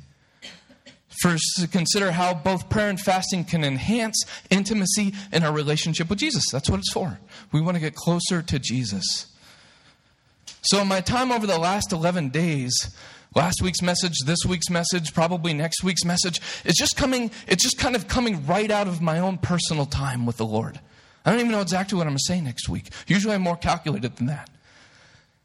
First, 1.21 1.43
to 1.59 1.67
consider 1.67 2.11
how 2.11 2.33
both 2.33 2.69
prayer 2.69 2.89
and 2.89 2.99
fasting 2.99 3.43
can 3.43 3.63
enhance 3.63 4.23
intimacy 4.49 5.13
in 5.33 5.43
our 5.43 5.51
relationship 5.51 6.09
with 6.09 6.19
Jesus. 6.19 6.45
That's 6.51 6.69
what 6.69 6.79
it's 6.79 6.93
for. 6.93 7.19
We 7.51 7.59
want 7.59 7.75
to 7.75 7.81
get 7.81 7.95
closer 7.95 8.41
to 8.41 8.59
Jesus. 8.59 9.27
So, 10.61 10.79
in 10.79 10.87
my 10.87 11.01
time 11.01 11.31
over 11.31 11.45
the 11.45 11.57
last 11.57 11.91
11 11.91 12.29
days, 12.29 12.95
last 13.35 13.61
week's 13.61 13.81
message, 13.81 14.13
this 14.25 14.39
week's 14.47 14.69
message, 14.69 15.13
probably 15.13 15.53
next 15.53 15.83
week's 15.83 16.05
message, 16.05 16.39
it's 16.63 16.77
just 16.77 16.95
coming, 16.95 17.31
it's 17.47 17.63
just 17.63 17.77
kind 17.77 17.95
of 17.95 18.07
coming 18.07 18.45
right 18.45 18.71
out 18.71 18.87
of 18.87 19.01
my 19.01 19.19
own 19.19 19.37
personal 19.37 19.85
time 19.85 20.25
with 20.25 20.37
the 20.37 20.45
Lord. 20.45 20.79
I 21.25 21.31
don't 21.31 21.39
even 21.39 21.51
know 21.51 21.61
exactly 21.61 21.97
what 21.97 22.03
I'm 22.03 22.11
going 22.11 22.17
to 22.17 22.33
say 22.33 22.41
next 22.41 22.69
week. 22.69 22.89
Usually 23.07 23.35
I'm 23.35 23.41
more 23.41 23.57
calculated 23.57 24.15
than 24.15 24.27
that. 24.27 24.49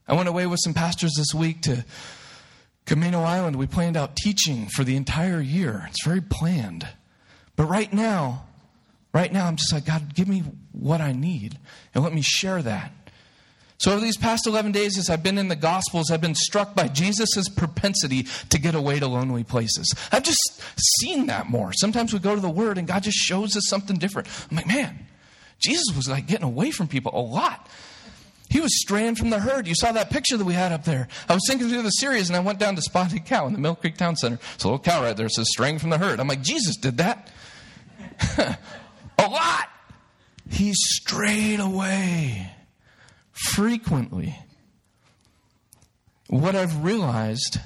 I 0.07 0.15
went 0.15 0.29
away 0.29 0.47
with 0.47 0.61
some 0.63 0.75
pastors 0.75 1.13
this 1.17 1.35
week 1.35 1.63
to 1.63 1.85
Camano 2.87 3.25
Island. 3.25 3.57
We 3.57 3.67
planned 3.67 3.97
out 3.97 4.17
teaching 4.17 4.69
for 4.69 4.85
the 4.85 4.97
entire 4.97 5.41
year. 5.41 5.87
It's 5.89 6.05
very 6.05 6.21
planned. 6.21 6.87
But 7.57 7.67
right 7.67 7.93
now, 7.93 8.47
right 9.13 9.33
now, 9.33 9.47
I'm 9.47 9.57
just 9.57 9.73
like, 9.73 9.87
God, 9.87 10.15
give 10.15 10.29
me 10.29 10.43
what 10.73 11.01
I 11.01 11.13
need 11.13 11.59
and 11.95 12.05
let 12.05 12.13
me 12.13 12.23
share 12.23 12.63
that. 12.63 12.93
So, 13.79 13.93
over 13.93 14.01
these 14.01 14.17
past 14.17 14.47
11 14.47 14.73
days, 14.73 14.97
as 14.97 15.11
I've 15.11 15.23
been 15.23 15.37
in 15.37 15.49
the 15.49 15.57
Gospels, 15.57 16.11
I've 16.11 16.21
been 16.21 16.35
struck 16.35 16.75
by 16.75 16.89
Jesus' 16.89 17.49
propensity 17.49 18.27
to 18.51 18.59
get 18.59 18.75
away 18.75 19.01
to 19.01 19.07
lonely 19.07 19.45
places. 19.45 19.93
I've 20.13 20.23
just 20.23 20.63
seen 21.01 21.27
that 21.27 21.51
more. 21.51 21.73
Sometimes 21.73 22.13
we 22.13 22.21
go 22.21 22.35
to 22.35 22.41
the 22.41 22.49
Word 22.49 22.79
and 22.79 22.87
God 22.87 23.03
just 23.03 23.19
shows 23.19 23.57
us 23.57 23.65
something 23.67 23.97
different. 23.97 24.29
I'm 24.51 24.57
like, 24.57 24.67
man, 24.67 25.07
Jesus 25.59 25.95
was 25.97 26.09
like 26.09 26.27
getting 26.27 26.47
away 26.47 26.71
from 26.71 26.87
people 26.87 27.13
a 27.15 27.21
lot. 27.21 27.69
He 28.55 28.61
was 28.61 28.81
straying 28.81 29.17
from 29.17 29.31
the 29.31 29.41
herd. 29.41 29.67
You 29.67 29.75
saw 29.75 29.91
that 29.91 30.11
picture 30.11 30.37
that 30.37 30.45
we 30.45 30.55
had 30.55 30.71
up 30.71 30.85
there. 30.85 31.09
I 31.29 31.35
was 31.35 31.43
thinking 31.49 31.69
through 31.69 31.83
the 31.83 31.91
series 31.91 32.29
and 32.29 32.37
I 32.37 32.39
went 32.39 32.61
down 32.61 32.77
to 32.77 32.83
Spotted 32.83 33.25
Cow 33.25 33.49
in 33.49 33.53
the 33.53 33.59
Mill 33.59 33.75
Creek 33.75 33.97
Town 33.97 34.15
Center. 34.15 34.39
It's 34.55 34.63
a 34.63 34.69
little 34.69 34.79
cow 34.79 35.03
right 35.03 35.17
there. 35.17 35.27
It 35.27 35.33
says 35.33 35.49
straying 35.51 35.81
from 35.81 35.91
the 35.91 35.99
herd. 35.99 36.21
I'm 36.21 36.29
like, 36.29 36.41
Jesus 36.41 36.77
did 36.77 36.99
that. 36.99 37.33
a 38.39 38.57
lot. 39.29 39.71
He 40.49 40.73
strayed 40.73 41.59
away 41.59 42.53
frequently. 43.33 44.39
What 46.29 46.55
I've 46.55 46.85
realized 46.85 47.59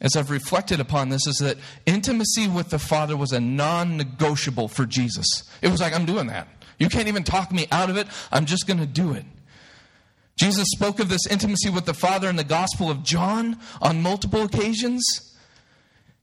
as 0.00 0.14
I've 0.14 0.30
reflected 0.30 0.78
upon 0.78 1.08
this 1.08 1.26
is 1.26 1.38
that 1.38 1.56
intimacy 1.86 2.46
with 2.46 2.70
the 2.70 2.78
Father 2.78 3.16
was 3.16 3.32
a 3.32 3.40
non 3.40 3.96
negotiable 3.96 4.68
for 4.68 4.86
Jesus. 4.86 5.26
It 5.60 5.72
was 5.72 5.80
like, 5.80 5.92
I'm 5.92 6.06
doing 6.06 6.28
that. 6.28 6.46
You 6.78 6.88
can't 6.88 7.08
even 7.08 7.24
talk 7.24 7.50
me 7.50 7.66
out 7.72 7.90
of 7.90 7.96
it. 7.96 8.06
I'm 8.30 8.46
just 8.46 8.68
going 8.68 8.78
to 8.78 8.86
do 8.86 9.12
it. 9.12 9.24
Jesus 10.36 10.66
spoke 10.70 11.00
of 11.00 11.08
this 11.08 11.26
intimacy 11.26 11.68
with 11.68 11.84
the 11.84 11.94
Father 11.94 12.28
in 12.28 12.36
the 12.36 12.44
Gospel 12.44 12.90
of 12.90 13.02
John 13.02 13.58
on 13.82 14.02
multiple 14.02 14.42
occasions. 14.42 15.04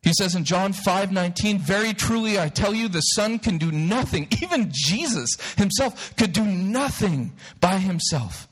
He 0.01 0.13
says 0.17 0.35
in 0.35 0.43
John 0.43 0.73
5 0.73 1.11
19, 1.11 1.59
Very 1.59 1.93
truly 1.93 2.39
I 2.39 2.49
tell 2.49 2.73
you, 2.73 2.87
the 2.87 3.01
Son 3.01 3.39
can 3.39 3.57
do 3.57 3.71
nothing. 3.71 4.27
Even 4.41 4.71
Jesus 4.71 5.35
himself 5.57 6.15
could 6.15 6.33
do 6.33 6.45
nothing 6.45 7.33
by 7.59 7.77
himself. 7.77 8.47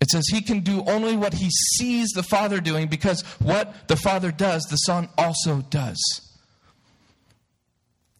It 0.00 0.10
says 0.10 0.26
he 0.28 0.42
can 0.42 0.60
do 0.60 0.84
only 0.86 1.16
what 1.16 1.34
he 1.34 1.48
sees 1.50 2.10
the 2.10 2.22
Father 2.22 2.60
doing 2.60 2.88
because 2.88 3.22
what 3.38 3.88
the 3.88 3.96
Father 3.96 4.30
does, 4.30 4.64
the 4.64 4.76
Son 4.76 5.08
also 5.16 5.62
does. 5.70 5.98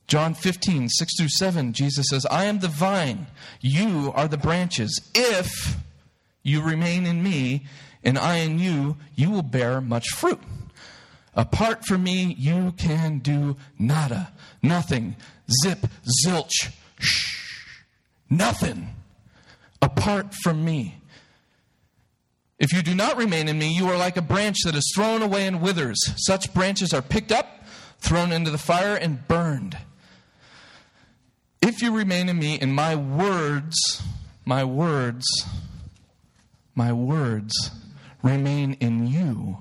John 0.06 0.34
15, 0.34 0.88
6 0.88 1.16
through 1.18 1.28
7, 1.28 1.72
Jesus 1.72 2.06
says, 2.10 2.26
I 2.26 2.44
am 2.44 2.58
the 2.58 2.68
vine, 2.68 3.26
you 3.60 4.12
are 4.14 4.28
the 4.28 4.36
branches. 4.36 5.00
If 5.14 5.76
you 6.42 6.62
remain 6.62 7.06
in 7.06 7.22
me 7.22 7.64
and 8.02 8.18
I 8.18 8.36
in 8.36 8.58
you, 8.58 8.96
you 9.14 9.30
will 9.30 9.42
bear 9.42 9.80
much 9.80 10.08
fruit. 10.10 10.40
Apart 11.34 11.84
from 11.86 12.04
me, 12.04 12.34
you 12.38 12.72
can 12.76 13.18
do 13.18 13.56
nada, 13.78 14.32
nothing, 14.62 15.16
zip, 15.62 15.86
zilch, 16.24 16.70
shh, 16.98 17.66
nothing. 18.30 18.90
Apart 19.82 20.34
from 20.42 20.64
me. 20.64 21.00
If 22.58 22.72
you 22.72 22.82
do 22.82 22.94
not 22.94 23.16
remain 23.16 23.48
in 23.48 23.58
me, 23.58 23.74
you 23.74 23.88
are 23.88 23.96
like 23.96 24.16
a 24.16 24.22
branch 24.22 24.58
that 24.64 24.76
is 24.76 24.92
thrown 24.94 25.22
away 25.22 25.46
and 25.46 25.60
withers. 25.60 25.98
Such 26.24 26.54
branches 26.54 26.94
are 26.94 27.02
picked 27.02 27.32
up, 27.32 27.64
thrown 27.98 28.32
into 28.32 28.50
the 28.50 28.58
fire, 28.58 28.94
and 28.94 29.26
burned. 29.26 29.76
If 31.66 31.80
you 31.80 31.96
remain 31.96 32.28
in 32.28 32.38
me, 32.38 32.58
and 32.60 32.74
my 32.74 32.94
words, 32.94 34.02
my 34.44 34.64
words, 34.64 35.24
my 36.74 36.92
words 36.92 37.54
remain 38.22 38.74
in 38.80 39.06
you, 39.06 39.56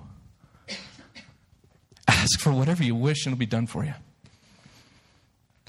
Ask 2.06 2.42
for 2.42 2.52
whatever 2.52 2.84
you 2.84 2.94
wish 2.94 3.26
and 3.26 3.34
it'll 3.34 3.40
be 3.40 3.46
done 3.46 3.68
for 3.68 3.86
you. 3.86 3.94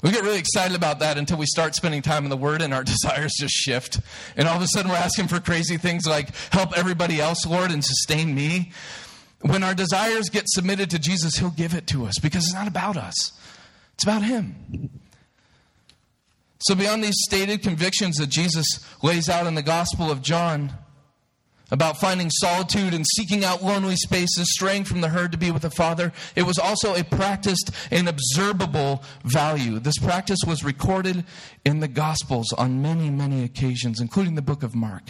We 0.03 0.11
get 0.11 0.23
really 0.23 0.37
excited 0.37 0.75
about 0.75 0.99
that 0.99 1.17
until 1.17 1.37
we 1.37 1.45
start 1.45 1.73
spending 1.73 2.01
time 2.01 2.25
in 2.25 2.29
the 2.29 2.35
Word 2.35 2.61
and 2.61 2.73
our 2.73 2.83
desires 2.95 3.31
just 3.39 3.53
shift. 3.53 4.01
And 4.35 4.45
all 4.45 4.57
of 4.57 4.61
a 4.61 4.67
sudden 4.67 4.91
we're 4.91 4.97
asking 4.97 5.29
for 5.29 5.39
crazy 5.39 5.77
things 5.77 6.05
like, 6.05 6.35
help 6.51 6.77
everybody 6.77 7.21
else, 7.21 7.45
Lord, 7.45 7.71
and 7.71 7.83
sustain 7.83 8.35
me. 8.35 8.73
When 9.39 9.63
our 9.63 9.73
desires 9.73 10.29
get 10.29 10.43
submitted 10.47 10.89
to 10.89 10.99
Jesus, 10.99 11.37
He'll 11.37 11.49
give 11.49 11.73
it 11.73 11.87
to 11.87 12.05
us 12.05 12.19
because 12.19 12.43
it's 12.43 12.53
not 12.53 12.67
about 12.67 12.97
us, 12.97 13.31
it's 13.93 14.03
about 14.03 14.23
Him. 14.23 14.99
So, 16.67 16.73
beyond 16.73 17.03
these 17.03 17.17
stated 17.19 17.61
convictions 17.61 18.17
that 18.17 18.29
Jesus 18.29 18.65
lays 19.03 19.29
out 19.29 19.45
in 19.45 19.53
the 19.53 19.61
Gospel 19.61 20.09
of 20.09 20.23
John, 20.23 20.71
about 21.71 21.99
finding 21.99 22.29
solitude 22.29 22.93
and 22.93 23.05
seeking 23.15 23.43
out 23.43 23.63
lonely 23.63 23.95
spaces, 23.95 24.51
straying 24.53 24.83
from 24.83 25.01
the 25.01 25.09
herd 25.09 25.31
to 25.31 25.37
be 25.37 25.51
with 25.51 25.63
the 25.63 25.69
Father. 25.69 26.11
It 26.35 26.43
was 26.43 26.57
also 26.57 26.95
a 26.95 27.03
practiced 27.03 27.71
and 27.91 28.07
observable 28.07 29.03
value. 29.23 29.79
This 29.79 29.97
practice 29.97 30.39
was 30.45 30.63
recorded 30.63 31.23
in 31.63 31.79
the 31.79 31.87
Gospels 31.87 32.51
on 32.53 32.81
many, 32.81 33.09
many 33.09 33.43
occasions, 33.43 33.99
including 33.99 34.35
the 34.35 34.41
book 34.41 34.63
of 34.63 34.75
Mark. 34.75 35.03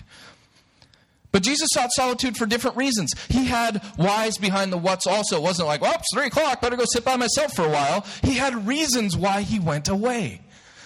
But 1.32 1.44
Jesus 1.44 1.68
sought 1.74 1.92
solitude 1.92 2.38
for 2.38 2.46
different 2.46 2.78
reasons. 2.78 3.12
He 3.28 3.46
had 3.46 3.84
whys 3.98 4.38
behind 4.38 4.72
the 4.72 4.78
whats 4.78 5.06
also. 5.06 5.36
It 5.36 5.42
wasn't 5.42 5.68
like, 5.68 5.82
well, 5.82 5.96
it's 5.96 6.08
three 6.14 6.28
o'clock, 6.28 6.62
better 6.62 6.78
go 6.78 6.86
sit 6.94 7.04
by 7.04 7.18
myself 7.18 7.54
for 7.54 7.66
a 7.66 7.70
while. 7.70 8.06
He 8.24 8.36
had 8.36 8.66
reasons 8.66 9.18
why 9.18 9.42
he 9.42 9.60
went 9.60 9.90
away. 9.90 10.42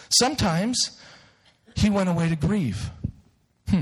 Sometimes 0.09 0.99
he 1.75 1.89
went 1.89 2.09
away 2.09 2.29
to 2.29 2.35
grieve. 2.35 2.89
Hmm. 3.69 3.81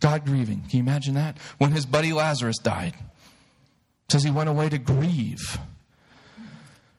God 0.00 0.24
grieving. 0.24 0.60
Can 0.68 0.78
you 0.78 0.80
imagine 0.80 1.14
that? 1.14 1.38
When 1.58 1.72
his 1.72 1.86
buddy 1.86 2.12
Lazarus 2.12 2.58
died, 2.58 2.94
it 2.94 4.12
says 4.12 4.22
he 4.22 4.30
went 4.30 4.48
away 4.48 4.68
to 4.68 4.78
grieve. 4.78 5.58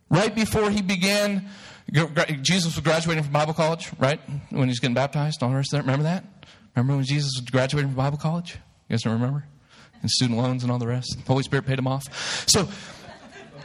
Right 0.10 0.34
before 0.34 0.70
he 0.70 0.82
began, 0.82 1.48
Jesus 2.42 2.76
was 2.76 2.84
graduating 2.84 3.24
from 3.24 3.34
Bible 3.34 3.54
college, 3.54 3.92
right? 4.00 4.20
When 4.50 4.68
he's 4.68 4.80
getting 4.80 4.96
baptized, 4.96 5.44
all 5.44 5.50
the 5.50 5.56
rest 5.56 5.74
of. 5.74 5.82
Remember 5.82 6.04
that? 6.04 6.24
Remember 6.76 6.96
when 6.96 7.06
Jesus 7.06 7.32
was 7.40 7.50
graduating 7.50 7.90
from 7.90 7.98
Bible 7.98 8.18
college? 8.18 8.54
You 8.90 8.94
guys 8.94 9.04
don't 9.04 9.14
remember? 9.14 9.46
And 10.02 10.10
student 10.10 10.38
loans 10.38 10.64
and 10.64 10.72
all 10.72 10.78
the 10.78 10.88
rest. 10.88 11.16
The 11.18 11.28
Holy 11.32 11.44
Spirit 11.44 11.66
paid 11.66 11.80
him 11.80 11.88
off. 11.88 12.04
So 12.48 12.68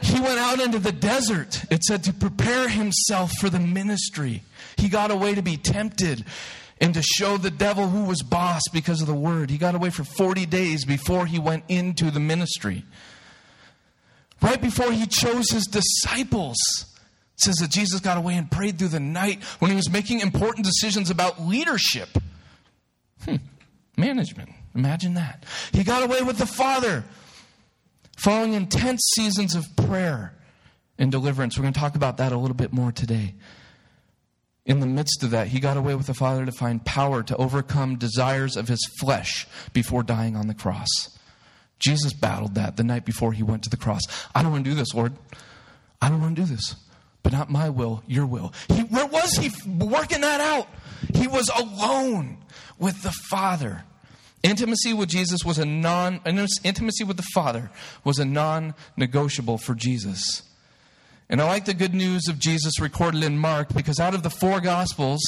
he 0.01 0.19
went 0.19 0.39
out 0.39 0.59
into 0.59 0.79
the 0.79 0.91
desert, 0.91 1.63
it 1.69 1.83
said, 1.83 2.03
to 2.05 2.13
prepare 2.13 2.67
himself 2.67 3.31
for 3.39 3.49
the 3.49 3.59
ministry. 3.59 4.43
He 4.77 4.89
got 4.89 5.11
away 5.11 5.35
to 5.35 5.41
be 5.41 5.57
tempted 5.57 6.25
and 6.79 6.93
to 6.95 7.03
show 7.03 7.37
the 7.37 7.51
devil 7.51 7.87
who 7.87 8.05
was 8.05 8.23
boss 8.23 8.63
because 8.73 9.01
of 9.01 9.07
the 9.07 9.13
word. 9.13 9.51
He 9.51 9.59
got 9.59 9.75
away 9.75 9.91
for 9.91 10.03
40 10.03 10.47
days 10.47 10.83
before 10.85 11.27
he 11.27 11.37
went 11.37 11.63
into 11.67 12.09
the 12.09 12.19
ministry. 12.19 12.83
Right 14.41 14.59
before 14.59 14.91
he 14.91 15.05
chose 15.05 15.51
his 15.51 15.65
disciples. 15.65 16.57
It 17.35 17.41
says 17.41 17.55
that 17.57 17.69
Jesus 17.69 17.99
got 17.99 18.17
away 18.17 18.35
and 18.35 18.49
prayed 18.49 18.79
through 18.79 18.87
the 18.87 18.99
night 18.99 19.43
when 19.59 19.69
he 19.69 19.77
was 19.77 19.91
making 19.91 20.21
important 20.21 20.65
decisions 20.65 21.11
about 21.11 21.39
leadership. 21.39 22.09
Hmm. 23.23 23.35
Management. 23.97 24.49
Imagine 24.73 25.13
that. 25.13 25.45
He 25.71 25.83
got 25.83 26.01
away 26.01 26.23
with 26.23 26.39
the 26.39 26.47
Father 26.47 27.03
following 28.23 28.53
intense 28.53 29.01
seasons 29.15 29.55
of 29.55 29.65
prayer 29.75 30.33
and 30.97 31.11
deliverance. 31.11 31.57
We're 31.57 31.63
going 31.63 31.73
to 31.73 31.79
talk 31.79 31.95
about 31.95 32.17
that 32.17 32.31
a 32.31 32.37
little 32.37 32.55
bit 32.55 32.73
more 32.73 32.91
today 32.91 33.35
in 34.65 34.79
the 34.79 34.85
midst 34.85 35.23
of 35.23 35.31
that, 35.31 35.47
he 35.47 35.59
got 35.59 35.77
away 35.77 35.95
with 35.95 36.07
the 36.07 36.13
Father 36.13 36.45
to 36.45 36.51
find 36.51 36.83
power 36.85 37.23
to 37.23 37.35
overcome 37.37 37.97
desires 37.97 38.55
of 38.55 38.67
his 38.67 38.79
flesh 38.99 39.47
before 39.73 40.03
dying 40.03 40.35
on 40.35 40.47
the 40.47 40.53
cross. 40.53 40.87
Jesus 41.79 42.13
battled 42.13 42.55
that 42.55 42.77
the 42.77 42.83
night 42.83 43.05
before 43.05 43.33
he 43.33 43.41
went 43.41 43.63
to 43.63 43.69
the 43.69 43.77
cross. 43.77 44.03
I 44.35 44.43
don't 44.43 44.51
want 44.51 44.65
to 44.65 44.69
do 44.69 44.75
this, 44.75 44.93
Lord. 44.93 45.13
I 45.99 46.09
don't 46.09 46.21
want 46.21 46.35
to 46.35 46.43
do 46.43 46.47
this. 46.47 46.75
But 47.23 47.33
not 47.33 47.49
my 47.49 47.69
will, 47.69 48.03
your 48.07 48.25
will. 48.25 48.53
He, 48.69 48.81
where 48.81 49.05
was 49.05 49.35
he 49.37 49.51
working 49.67 50.21
that 50.21 50.41
out? 50.41 50.67
He 51.13 51.27
was 51.27 51.49
alone 51.49 52.37
with 52.77 53.01
the 53.03 53.11
Father. 53.11 53.83
Intimacy 54.43 54.93
with 54.93 55.09
Jesus 55.09 55.45
was 55.45 55.59
a 55.59 55.65
non 55.65 56.21
intimacy 56.63 57.03
with 57.03 57.17
the 57.17 57.27
Father 57.33 57.69
was 58.03 58.17
a 58.17 58.25
non-negotiable 58.25 59.57
for 59.59 59.75
Jesus. 59.75 60.43
And 61.29 61.39
I 61.41 61.45
like 61.45 61.63
the 61.63 61.73
good 61.73 61.93
news 61.93 62.27
of 62.27 62.39
Jesus 62.39 62.81
recorded 62.81 63.23
in 63.23 63.37
Mark 63.37 63.73
because 63.73 64.01
out 64.01 64.13
of 64.13 64.21
the 64.21 64.29
four 64.29 64.59
gospels, 64.59 65.21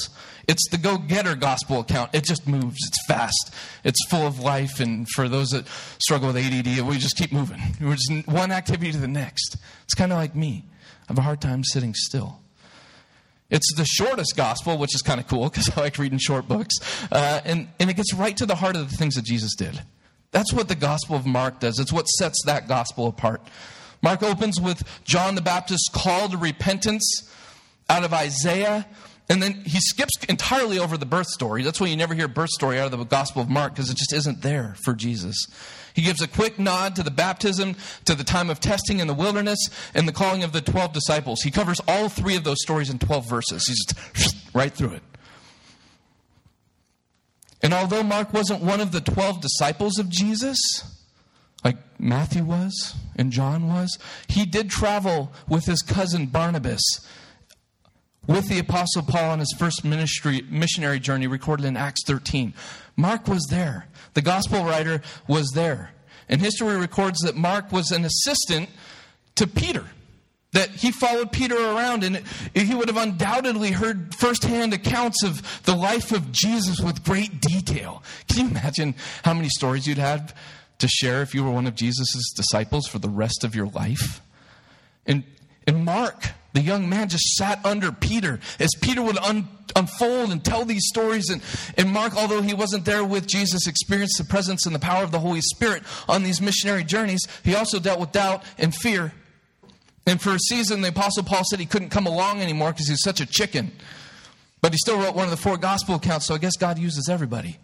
it's 0.49 0.67
the 0.69 0.77
go-getter 0.77 1.35
gospel 1.35 1.79
account. 1.79 2.13
It 2.13 2.25
just 2.25 2.45
moves. 2.45 2.75
It's 2.85 3.05
fast. 3.07 3.53
It's 3.85 4.05
full 4.09 4.27
of 4.27 4.39
life 4.39 4.81
and 4.81 5.07
for 5.09 5.29
those 5.29 5.49
that 5.49 5.65
struggle 5.99 6.33
with 6.33 6.37
ADD, 6.37 6.81
we 6.81 6.97
just 6.97 7.15
keep 7.15 7.31
moving. 7.31 7.61
We're 7.79 7.95
just 7.95 8.27
one 8.27 8.51
activity 8.51 8.91
to 8.91 8.97
the 8.97 9.07
next. 9.07 9.55
It's 9.85 9.93
kind 9.93 10.11
of 10.11 10.17
like 10.17 10.35
me. 10.35 10.65
I 11.03 11.05
have 11.07 11.19
a 11.19 11.21
hard 11.21 11.39
time 11.39 11.63
sitting 11.63 11.93
still. 11.93 12.42
It's 13.49 13.73
the 13.75 13.85
shortest 13.85 14.35
gospel, 14.35 14.77
which 14.77 14.95
is 14.95 15.01
kind 15.01 15.19
of 15.19 15.27
cool 15.27 15.49
because 15.49 15.69
I 15.77 15.81
like 15.81 15.97
reading 15.97 16.19
short 16.19 16.47
books. 16.47 16.75
Uh, 17.11 17.41
and, 17.45 17.67
and 17.79 17.89
it 17.89 17.95
gets 17.95 18.13
right 18.13 18.35
to 18.37 18.45
the 18.45 18.55
heart 18.55 18.75
of 18.75 18.89
the 18.89 18.97
things 18.97 19.15
that 19.15 19.25
Jesus 19.25 19.55
did. 19.55 19.81
That's 20.31 20.51
what 20.51 20.67
the 20.67 20.75
Gospel 20.75 21.15
of 21.15 21.27
Mark 21.27 21.59
does. 21.59 21.79
It's 21.79 21.93
what 21.93 22.07
sets 22.07 22.41
that 22.45 22.67
gospel 22.67 23.07
apart. 23.07 23.41
Mark 24.01 24.23
opens 24.23 24.59
with 24.59 24.83
John 25.05 25.35
the 25.35 25.41
Baptist's 25.41 25.87
call 25.89 26.27
to 26.27 26.37
repentance 26.37 27.29
out 27.87 28.03
of 28.03 28.13
Isaiah. 28.13 28.87
And 29.29 29.41
then 29.41 29.61
he 29.65 29.79
skips 29.79 30.11
entirely 30.27 30.79
over 30.79 30.97
the 30.97 31.05
birth 31.05 31.27
story. 31.27 31.63
That's 31.63 31.79
why 31.79 31.87
you 31.87 31.95
never 31.95 32.13
hear 32.13 32.27
birth 32.27 32.49
story 32.49 32.79
out 32.79 32.91
of 32.91 32.99
the 32.99 33.05
Gospel 33.05 33.41
of 33.41 33.49
Mark 33.49 33.73
because 33.73 33.89
it 33.89 33.95
just 33.95 34.11
isn't 34.11 34.41
there 34.41 34.75
for 34.83 34.93
Jesus. 34.93 35.35
He 35.93 36.01
gives 36.01 36.21
a 36.21 36.27
quick 36.27 36.57
nod 36.57 36.95
to 36.95 37.03
the 37.03 37.11
baptism, 37.11 37.75
to 38.05 38.15
the 38.15 38.23
time 38.23 38.49
of 38.49 38.59
testing 38.59 38.99
in 38.99 39.07
the 39.07 39.13
wilderness, 39.13 39.69
and 39.93 40.07
the 40.07 40.11
calling 40.11 40.43
of 40.43 40.51
the 40.51 40.61
12 40.61 40.93
disciples. 40.93 41.41
He 41.41 41.51
covers 41.51 41.79
all 41.87 42.09
three 42.09 42.35
of 42.35 42.43
those 42.43 42.61
stories 42.61 42.89
in 42.89 42.99
12 42.99 43.29
verses. 43.29 43.65
He's 43.67 43.85
just 44.13 44.35
right 44.53 44.73
through 44.73 44.93
it. 44.93 45.03
And 47.61 47.73
although 47.73 48.03
Mark 48.03 48.33
wasn't 48.33 48.61
one 48.61 48.81
of 48.81 48.91
the 48.91 48.99
12 48.99 49.39
disciples 49.39 49.97
of 49.97 50.09
Jesus, 50.09 50.59
like 51.63 51.77
Matthew 51.97 52.43
was 52.43 52.95
and 53.15 53.31
John 53.31 53.69
was, 53.69 53.97
he 54.27 54.45
did 54.45 54.69
travel 54.69 55.31
with 55.47 55.65
his 55.65 55.81
cousin 55.81 56.25
Barnabas 56.25 56.81
with 58.27 58.47
the 58.47 58.59
Apostle 58.59 59.03
Paul 59.03 59.31
on 59.31 59.39
his 59.39 59.53
first 59.57 59.83
ministry, 59.83 60.43
missionary 60.49 60.99
journey 60.99 61.27
recorded 61.27 61.65
in 61.65 61.75
Acts 61.75 62.03
13. 62.05 62.53
Mark 62.95 63.27
was 63.27 63.45
there. 63.49 63.87
The 64.13 64.21
gospel 64.21 64.63
writer 64.63 65.01
was 65.27 65.51
there. 65.53 65.91
And 66.29 66.39
history 66.39 66.77
records 66.77 67.19
that 67.19 67.35
Mark 67.35 67.71
was 67.71 67.91
an 67.91 68.05
assistant 68.05 68.69
to 69.35 69.47
Peter, 69.47 69.85
that 70.53 70.69
he 70.69 70.91
followed 70.91 71.31
Peter 71.31 71.55
around, 71.55 72.03
and 72.03 72.23
he 72.53 72.75
would 72.75 72.87
have 72.87 72.97
undoubtedly 72.97 73.71
heard 73.71 74.15
firsthand 74.15 74.73
accounts 74.73 75.23
of 75.23 75.63
the 75.63 75.75
life 75.75 76.11
of 76.11 76.31
Jesus 76.31 76.79
with 76.79 77.03
great 77.03 77.41
detail. 77.41 78.03
Can 78.27 78.45
you 78.45 78.51
imagine 78.51 78.95
how 79.23 79.33
many 79.33 79.49
stories 79.49 79.85
you'd 79.85 79.97
have 79.97 80.35
to 80.79 80.87
share 80.87 81.21
if 81.21 81.33
you 81.33 81.43
were 81.43 81.51
one 81.51 81.67
of 81.67 81.75
Jesus' 81.75 82.31
disciples 82.35 82.87
for 82.87 82.99
the 82.99 83.09
rest 83.09 83.43
of 83.43 83.55
your 83.55 83.67
life? 83.67 84.21
And, 85.05 85.23
and 85.67 85.83
Mark, 85.83 86.29
the 86.53 86.61
young 86.61 86.87
man 86.87 87.09
just 87.09 87.35
sat 87.35 87.63
under 87.65 87.91
Peter 87.91 88.39
as 88.59 88.69
Peter 88.79 89.01
would 89.01 89.17
un- 89.17 89.47
unfold 89.75 90.31
and 90.31 90.43
tell 90.43 90.65
these 90.65 90.87
stories. 90.87 91.29
And, 91.29 91.41
and 91.77 91.91
Mark, 91.91 92.15
although 92.15 92.41
he 92.41 92.53
wasn't 92.53 92.85
there 92.85 93.03
with 93.03 93.27
Jesus, 93.27 93.67
experienced 93.67 94.19
the 94.19 94.23
presence 94.23 94.65
and 94.65 94.73
the 94.73 94.79
power 94.79 95.03
of 95.03 95.11
the 95.11 95.19
Holy 95.19 95.41
Spirit 95.41 95.83
on 96.07 96.23
these 96.23 96.41
missionary 96.41 96.83
journeys. 96.83 97.27
He 97.43 97.55
also 97.55 97.79
dealt 97.79 97.99
with 97.99 98.11
doubt 98.11 98.43
and 98.57 98.73
fear. 98.73 99.13
And 100.05 100.21
for 100.21 100.35
a 100.35 100.39
season, 100.39 100.81
the 100.81 100.89
Apostle 100.89 101.23
Paul 101.23 101.43
said 101.49 101.59
he 101.59 101.65
couldn't 101.65 101.89
come 101.89 102.05
along 102.05 102.41
anymore 102.41 102.71
because 102.71 102.87
he 102.87 102.93
was 102.93 103.03
such 103.03 103.19
a 103.19 103.25
chicken. 103.25 103.71
But 104.61 104.73
he 104.73 104.77
still 104.77 104.99
wrote 104.99 105.15
one 105.15 105.25
of 105.25 105.31
the 105.31 105.37
four 105.37 105.57
gospel 105.57 105.95
accounts, 105.95 106.27
so 106.27 106.35
I 106.35 106.37
guess 106.37 106.55
God 106.55 106.77
uses 106.77 107.09
everybody. 107.09 107.57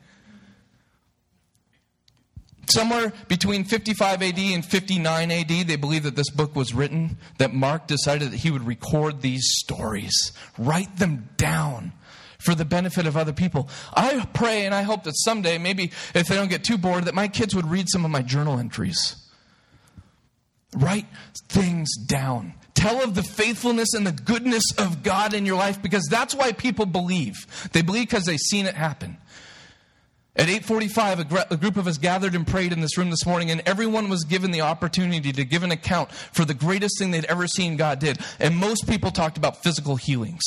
Somewhere 2.69 3.13
between 3.27 3.63
55 3.63 4.21
AD 4.21 4.37
and 4.37 4.63
59 4.63 5.31
AD, 5.31 5.47
they 5.47 5.75
believe 5.75 6.03
that 6.03 6.15
this 6.15 6.29
book 6.29 6.55
was 6.55 6.73
written, 6.73 7.17
that 7.39 7.53
Mark 7.53 7.87
decided 7.87 8.31
that 8.31 8.37
he 8.37 8.51
would 8.51 8.67
record 8.67 9.21
these 9.21 9.43
stories, 9.55 10.13
write 10.57 10.97
them 10.97 11.29
down 11.35 11.93
for 12.37 12.53
the 12.55 12.65
benefit 12.65 13.07
of 13.07 13.17
other 13.17 13.33
people. 13.33 13.69
I 13.93 14.25
pray 14.33 14.65
and 14.65 14.75
I 14.75 14.83
hope 14.83 15.03
that 15.03 15.17
someday, 15.17 15.57
maybe 15.57 15.91
if 16.13 16.27
they 16.27 16.35
don't 16.35 16.49
get 16.49 16.63
too 16.63 16.77
bored, 16.77 17.05
that 17.05 17.15
my 17.15 17.27
kids 17.27 17.55
would 17.55 17.65
read 17.65 17.89
some 17.89 18.05
of 18.05 18.11
my 18.11 18.21
journal 18.21 18.59
entries. 18.59 19.15
Write 20.75 21.07
things 21.49 21.89
down. 21.97 22.53
Tell 22.75 23.03
of 23.03 23.15
the 23.15 23.23
faithfulness 23.23 23.93
and 23.93 24.05
the 24.05 24.11
goodness 24.11 24.63
of 24.77 25.03
God 25.03 25.33
in 25.33 25.45
your 25.45 25.57
life 25.57 25.81
because 25.81 26.07
that's 26.09 26.35
why 26.35 26.51
people 26.53 26.85
believe. 26.85 27.35
They 27.73 27.81
believe 27.81 28.07
because 28.07 28.25
they've 28.25 28.39
seen 28.39 28.67
it 28.67 28.75
happen. 28.75 29.17
At 30.39 30.47
8:45 30.47 31.51
a, 31.51 31.57
group 31.57 31.75
of 31.75 31.85
us 31.85 31.97
gathered 31.97 32.33
and 32.33 32.47
prayed 32.47 32.71
in 32.71 32.79
this 32.79 32.97
room 32.97 33.09
this 33.09 33.25
morning 33.25 33.51
and 33.51 33.61
everyone 33.65 34.07
was 34.07 34.23
given 34.23 34.51
the 34.51 34.61
opportunity 34.61 35.33
to 35.33 35.43
give 35.43 35.63
an 35.63 35.71
account 35.71 36.09
for 36.13 36.45
the 36.45 36.53
greatest 36.53 36.97
thing 36.97 37.11
they'd 37.11 37.25
ever 37.25 37.45
seen 37.45 37.75
God 37.75 37.99
did. 37.99 38.19
And 38.39 38.55
most 38.55 38.87
people 38.87 39.11
talked 39.11 39.37
about 39.37 39.61
physical 39.61 39.97
healings. 39.97 40.41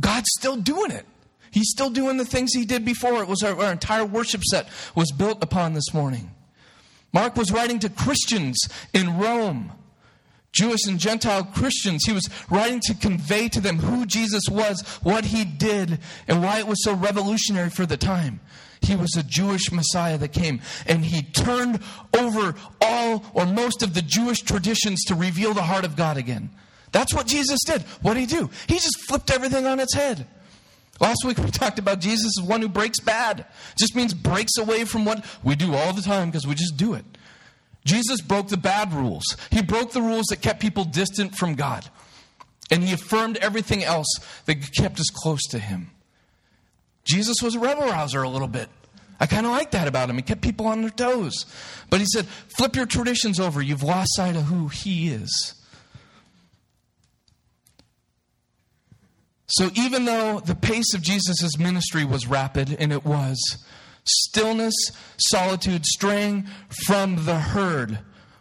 God's 0.00 0.30
still 0.38 0.56
doing 0.56 0.92
it. 0.92 1.04
He's 1.50 1.68
still 1.68 1.90
doing 1.90 2.16
the 2.16 2.24
things 2.24 2.54
he 2.54 2.64
did 2.64 2.86
before. 2.86 3.22
It 3.22 3.28
was 3.28 3.42
our, 3.42 3.54
our 3.60 3.70
entire 3.70 4.06
worship 4.06 4.42
set 4.44 4.66
was 4.94 5.12
built 5.12 5.44
upon 5.44 5.74
this 5.74 5.92
morning. 5.92 6.30
Mark 7.12 7.36
was 7.36 7.52
writing 7.52 7.78
to 7.80 7.90
Christians 7.90 8.58
in 8.94 9.18
Rome. 9.18 9.72
Jewish 10.56 10.86
and 10.86 10.98
Gentile 10.98 11.44
Christians. 11.44 12.04
He 12.06 12.12
was 12.12 12.28
writing 12.50 12.80
to 12.86 12.94
convey 12.94 13.48
to 13.48 13.60
them 13.60 13.78
who 13.78 14.06
Jesus 14.06 14.44
was, 14.50 14.80
what 15.02 15.26
he 15.26 15.44
did, 15.44 15.98
and 16.26 16.42
why 16.42 16.58
it 16.58 16.66
was 16.66 16.82
so 16.82 16.94
revolutionary 16.94 17.70
for 17.70 17.84
the 17.84 17.96
time. 17.96 18.40
He 18.80 18.96
was 18.96 19.14
a 19.16 19.22
Jewish 19.22 19.70
Messiah 19.72 20.18
that 20.18 20.32
came, 20.32 20.60
and 20.86 21.04
he 21.04 21.22
turned 21.22 21.80
over 22.16 22.54
all 22.80 23.24
or 23.34 23.46
most 23.46 23.82
of 23.82 23.94
the 23.94 24.02
Jewish 24.02 24.40
traditions 24.40 25.04
to 25.04 25.14
reveal 25.14 25.54
the 25.54 25.62
heart 25.62 25.84
of 25.84 25.96
God 25.96 26.16
again. 26.16 26.50
That's 26.92 27.12
what 27.12 27.26
Jesus 27.26 27.60
did. 27.66 27.82
What 28.02 28.14
did 28.14 28.20
he 28.20 28.26
do? 28.26 28.50
He 28.66 28.74
just 28.74 28.98
flipped 29.08 29.30
everything 29.30 29.66
on 29.66 29.80
its 29.80 29.94
head. 29.94 30.26
Last 31.00 31.24
week 31.24 31.38
we 31.38 31.50
talked 31.50 31.78
about 31.78 32.00
Jesus 32.00 32.38
as 32.38 32.48
one 32.48 32.62
who 32.62 32.68
breaks 32.68 33.00
bad. 33.00 33.44
Just 33.78 33.94
means 33.94 34.14
breaks 34.14 34.56
away 34.56 34.84
from 34.84 35.04
what 35.04 35.24
we 35.42 35.54
do 35.54 35.74
all 35.74 35.92
the 35.92 36.02
time 36.02 36.30
because 36.30 36.46
we 36.46 36.54
just 36.54 36.76
do 36.76 36.94
it. 36.94 37.04
Jesus 37.86 38.20
broke 38.20 38.48
the 38.48 38.56
bad 38.56 38.92
rules. 38.92 39.24
He 39.50 39.62
broke 39.62 39.92
the 39.92 40.02
rules 40.02 40.26
that 40.26 40.42
kept 40.42 40.60
people 40.60 40.84
distant 40.84 41.36
from 41.36 41.54
God. 41.54 41.88
And 42.70 42.82
he 42.82 42.92
affirmed 42.92 43.36
everything 43.38 43.84
else 43.84 44.08
that 44.46 44.56
kept 44.76 44.98
us 44.98 45.08
close 45.14 45.42
to 45.50 45.58
him. 45.58 45.92
Jesus 47.04 47.36
was 47.40 47.54
a 47.54 47.60
rebel 47.60 47.84
rouser 47.84 48.22
a 48.22 48.28
little 48.28 48.48
bit. 48.48 48.68
I 49.20 49.26
kind 49.26 49.46
of 49.46 49.52
like 49.52 49.70
that 49.70 49.86
about 49.88 50.10
him. 50.10 50.16
He 50.16 50.22
kept 50.22 50.42
people 50.42 50.66
on 50.66 50.82
their 50.82 50.90
toes. 50.90 51.46
But 51.88 52.00
he 52.00 52.06
said, 52.06 52.26
flip 52.26 52.74
your 52.74 52.86
traditions 52.86 53.38
over. 53.38 53.62
You've 53.62 53.84
lost 53.84 54.16
sight 54.16 54.36
of 54.36 54.42
who 54.42 54.66
he 54.68 55.08
is. 55.08 55.54
So 59.46 59.70
even 59.74 60.06
though 60.06 60.40
the 60.40 60.56
pace 60.56 60.92
of 60.92 61.02
Jesus' 61.02 61.56
ministry 61.56 62.04
was 62.04 62.26
rapid, 62.26 62.76
and 62.80 62.92
it 62.92 63.04
was, 63.04 63.64
Stillness, 64.06 64.74
solitude, 65.16 65.84
straying 65.84 66.46
from 66.86 67.24
the 67.24 67.40
herd 67.40 67.98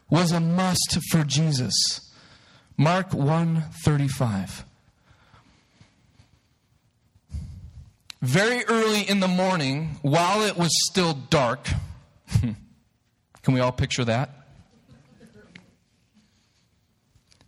was 0.09 0.31
a 0.31 0.39
must 0.39 0.99
for 1.09 1.23
Jesus. 1.23 1.73
Mark 2.77 3.11
1:35. 3.11 4.65
Very 8.21 8.65
early 8.65 9.01
in 9.01 9.19
the 9.19 9.27
morning, 9.27 9.99
while 10.01 10.41
it 10.41 10.57
was 10.57 10.71
still 10.89 11.13
dark, 11.13 11.69
can 12.41 13.53
we 13.53 13.59
all 13.59 13.71
picture 13.71 14.05
that? 14.05 14.31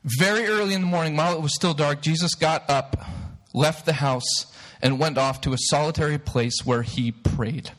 Very 0.04 0.46
early 0.46 0.74
in 0.74 0.82
the 0.82 0.88
morning, 0.88 1.18
while 1.18 1.34
it 1.34 1.42
was 1.42 1.54
still 1.54 1.74
dark, 1.74 2.02
Jesus 2.02 2.34
got 2.36 2.70
up, 2.70 2.96
left 3.54 3.86
the 3.86 3.94
house, 3.94 4.46
and 4.82 5.00
went 5.00 5.18
off 5.18 5.42
to 5.42 5.54
a 5.54 5.58
solitary 5.58 6.18
place 6.18 6.66
where 6.66 6.84
he 6.84 7.12
prayed. 7.12 7.72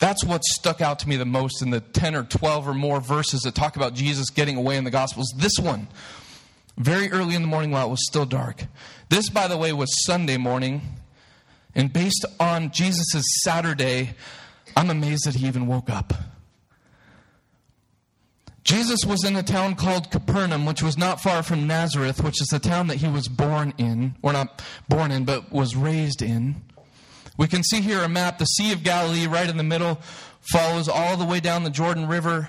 That's 0.00 0.24
what 0.24 0.42
stuck 0.44 0.80
out 0.80 0.98
to 1.00 1.08
me 1.08 1.16
the 1.16 1.26
most 1.26 1.62
in 1.62 1.70
the 1.70 1.80
10 1.80 2.14
or 2.14 2.24
12 2.24 2.68
or 2.68 2.74
more 2.74 3.00
verses 3.00 3.42
that 3.42 3.54
talk 3.54 3.76
about 3.76 3.94
Jesus 3.94 4.30
getting 4.30 4.56
away 4.56 4.76
in 4.76 4.84
the 4.84 4.90
Gospels. 4.90 5.32
This 5.36 5.58
one, 5.60 5.88
very 6.78 7.12
early 7.12 7.34
in 7.34 7.42
the 7.42 7.48
morning 7.48 7.70
while 7.70 7.86
it 7.86 7.90
was 7.90 8.06
still 8.06 8.24
dark. 8.24 8.64
This, 9.10 9.28
by 9.28 9.46
the 9.46 9.58
way, 9.58 9.72
was 9.72 10.04
Sunday 10.04 10.38
morning. 10.38 10.80
And 11.74 11.92
based 11.92 12.24
on 12.40 12.72
Jesus' 12.72 13.22
Saturday, 13.42 14.14
I'm 14.74 14.88
amazed 14.88 15.26
that 15.26 15.34
he 15.34 15.46
even 15.46 15.66
woke 15.66 15.90
up. 15.90 16.14
Jesus 18.64 19.00
was 19.04 19.24
in 19.24 19.36
a 19.36 19.42
town 19.42 19.74
called 19.74 20.10
Capernaum, 20.10 20.64
which 20.64 20.82
was 20.82 20.96
not 20.96 21.20
far 21.20 21.42
from 21.42 21.66
Nazareth, 21.66 22.22
which 22.22 22.40
is 22.40 22.48
the 22.48 22.58
town 22.58 22.86
that 22.86 22.96
he 22.96 23.08
was 23.08 23.28
born 23.28 23.74
in, 23.78 24.14
or 24.22 24.32
not 24.32 24.62
born 24.88 25.10
in, 25.10 25.24
but 25.24 25.52
was 25.52 25.76
raised 25.76 26.22
in. 26.22 26.62
We 27.36 27.48
can 27.48 27.62
see 27.62 27.80
here 27.80 28.00
a 28.00 28.08
map. 28.08 28.38
The 28.38 28.44
Sea 28.44 28.72
of 28.72 28.82
Galilee, 28.82 29.26
right 29.26 29.48
in 29.48 29.56
the 29.56 29.62
middle, 29.62 30.00
follows 30.40 30.88
all 30.88 31.16
the 31.16 31.24
way 31.24 31.40
down 31.40 31.64
the 31.64 31.70
Jordan 31.70 32.06
River 32.06 32.48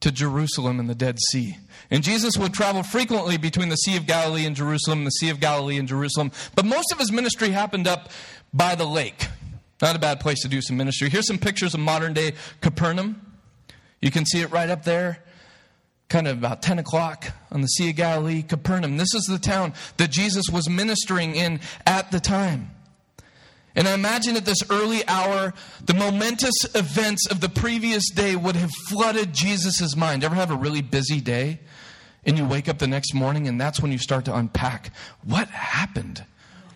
to 0.00 0.10
Jerusalem 0.10 0.78
and 0.78 0.88
the 0.88 0.94
Dead 0.94 1.18
Sea. 1.30 1.56
And 1.90 2.02
Jesus 2.02 2.36
would 2.36 2.52
travel 2.52 2.82
frequently 2.82 3.36
between 3.36 3.68
the 3.68 3.76
Sea 3.76 3.96
of 3.96 4.06
Galilee 4.06 4.44
and 4.44 4.54
Jerusalem, 4.56 5.04
the 5.04 5.10
Sea 5.10 5.30
of 5.30 5.40
Galilee 5.40 5.78
and 5.78 5.88
Jerusalem. 5.88 6.32
But 6.54 6.64
most 6.64 6.92
of 6.92 6.98
his 6.98 7.12
ministry 7.12 7.50
happened 7.50 7.86
up 7.86 8.10
by 8.52 8.74
the 8.74 8.84
lake. 8.84 9.28
Not 9.80 9.96
a 9.96 9.98
bad 9.98 10.20
place 10.20 10.40
to 10.40 10.48
do 10.48 10.60
some 10.62 10.76
ministry. 10.76 11.10
Here's 11.10 11.26
some 11.26 11.38
pictures 11.38 11.74
of 11.74 11.80
modern 11.80 12.12
day 12.12 12.32
Capernaum. 12.60 13.20
You 14.00 14.10
can 14.10 14.26
see 14.26 14.40
it 14.40 14.50
right 14.50 14.68
up 14.68 14.84
there, 14.84 15.22
kind 16.08 16.28
of 16.28 16.38
about 16.38 16.62
10 16.62 16.78
o'clock 16.78 17.32
on 17.50 17.60
the 17.62 17.66
Sea 17.66 17.90
of 17.90 17.96
Galilee, 17.96 18.42
Capernaum. 18.42 18.96
This 18.96 19.14
is 19.14 19.24
the 19.24 19.38
town 19.38 19.74
that 19.96 20.10
Jesus 20.10 20.44
was 20.52 20.68
ministering 20.68 21.34
in 21.34 21.60
at 21.86 22.10
the 22.10 22.20
time. 22.20 22.70
And 23.76 23.86
I 23.86 23.92
imagine 23.92 24.36
at 24.36 24.46
this 24.46 24.62
early 24.70 25.06
hour, 25.06 25.52
the 25.84 25.92
momentous 25.92 26.64
events 26.74 27.26
of 27.30 27.42
the 27.42 27.50
previous 27.50 28.10
day 28.10 28.34
would 28.34 28.56
have 28.56 28.70
flooded 28.88 29.34
Jesus' 29.34 29.94
mind. 29.94 30.24
Ever 30.24 30.34
have 30.34 30.50
a 30.50 30.56
really 30.56 30.80
busy 30.80 31.20
day? 31.20 31.60
And 32.24 32.38
you 32.38 32.46
wake 32.46 32.68
up 32.68 32.78
the 32.78 32.88
next 32.88 33.12
morning, 33.14 33.46
and 33.46 33.60
that's 33.60 33.80
when 33.80 33.92
you 33.92 33.98
start 33.98 34.24
to 34.24 34.36
unpack 34.36 34.90
what 35.22 35.48
happened? 35.48 36.24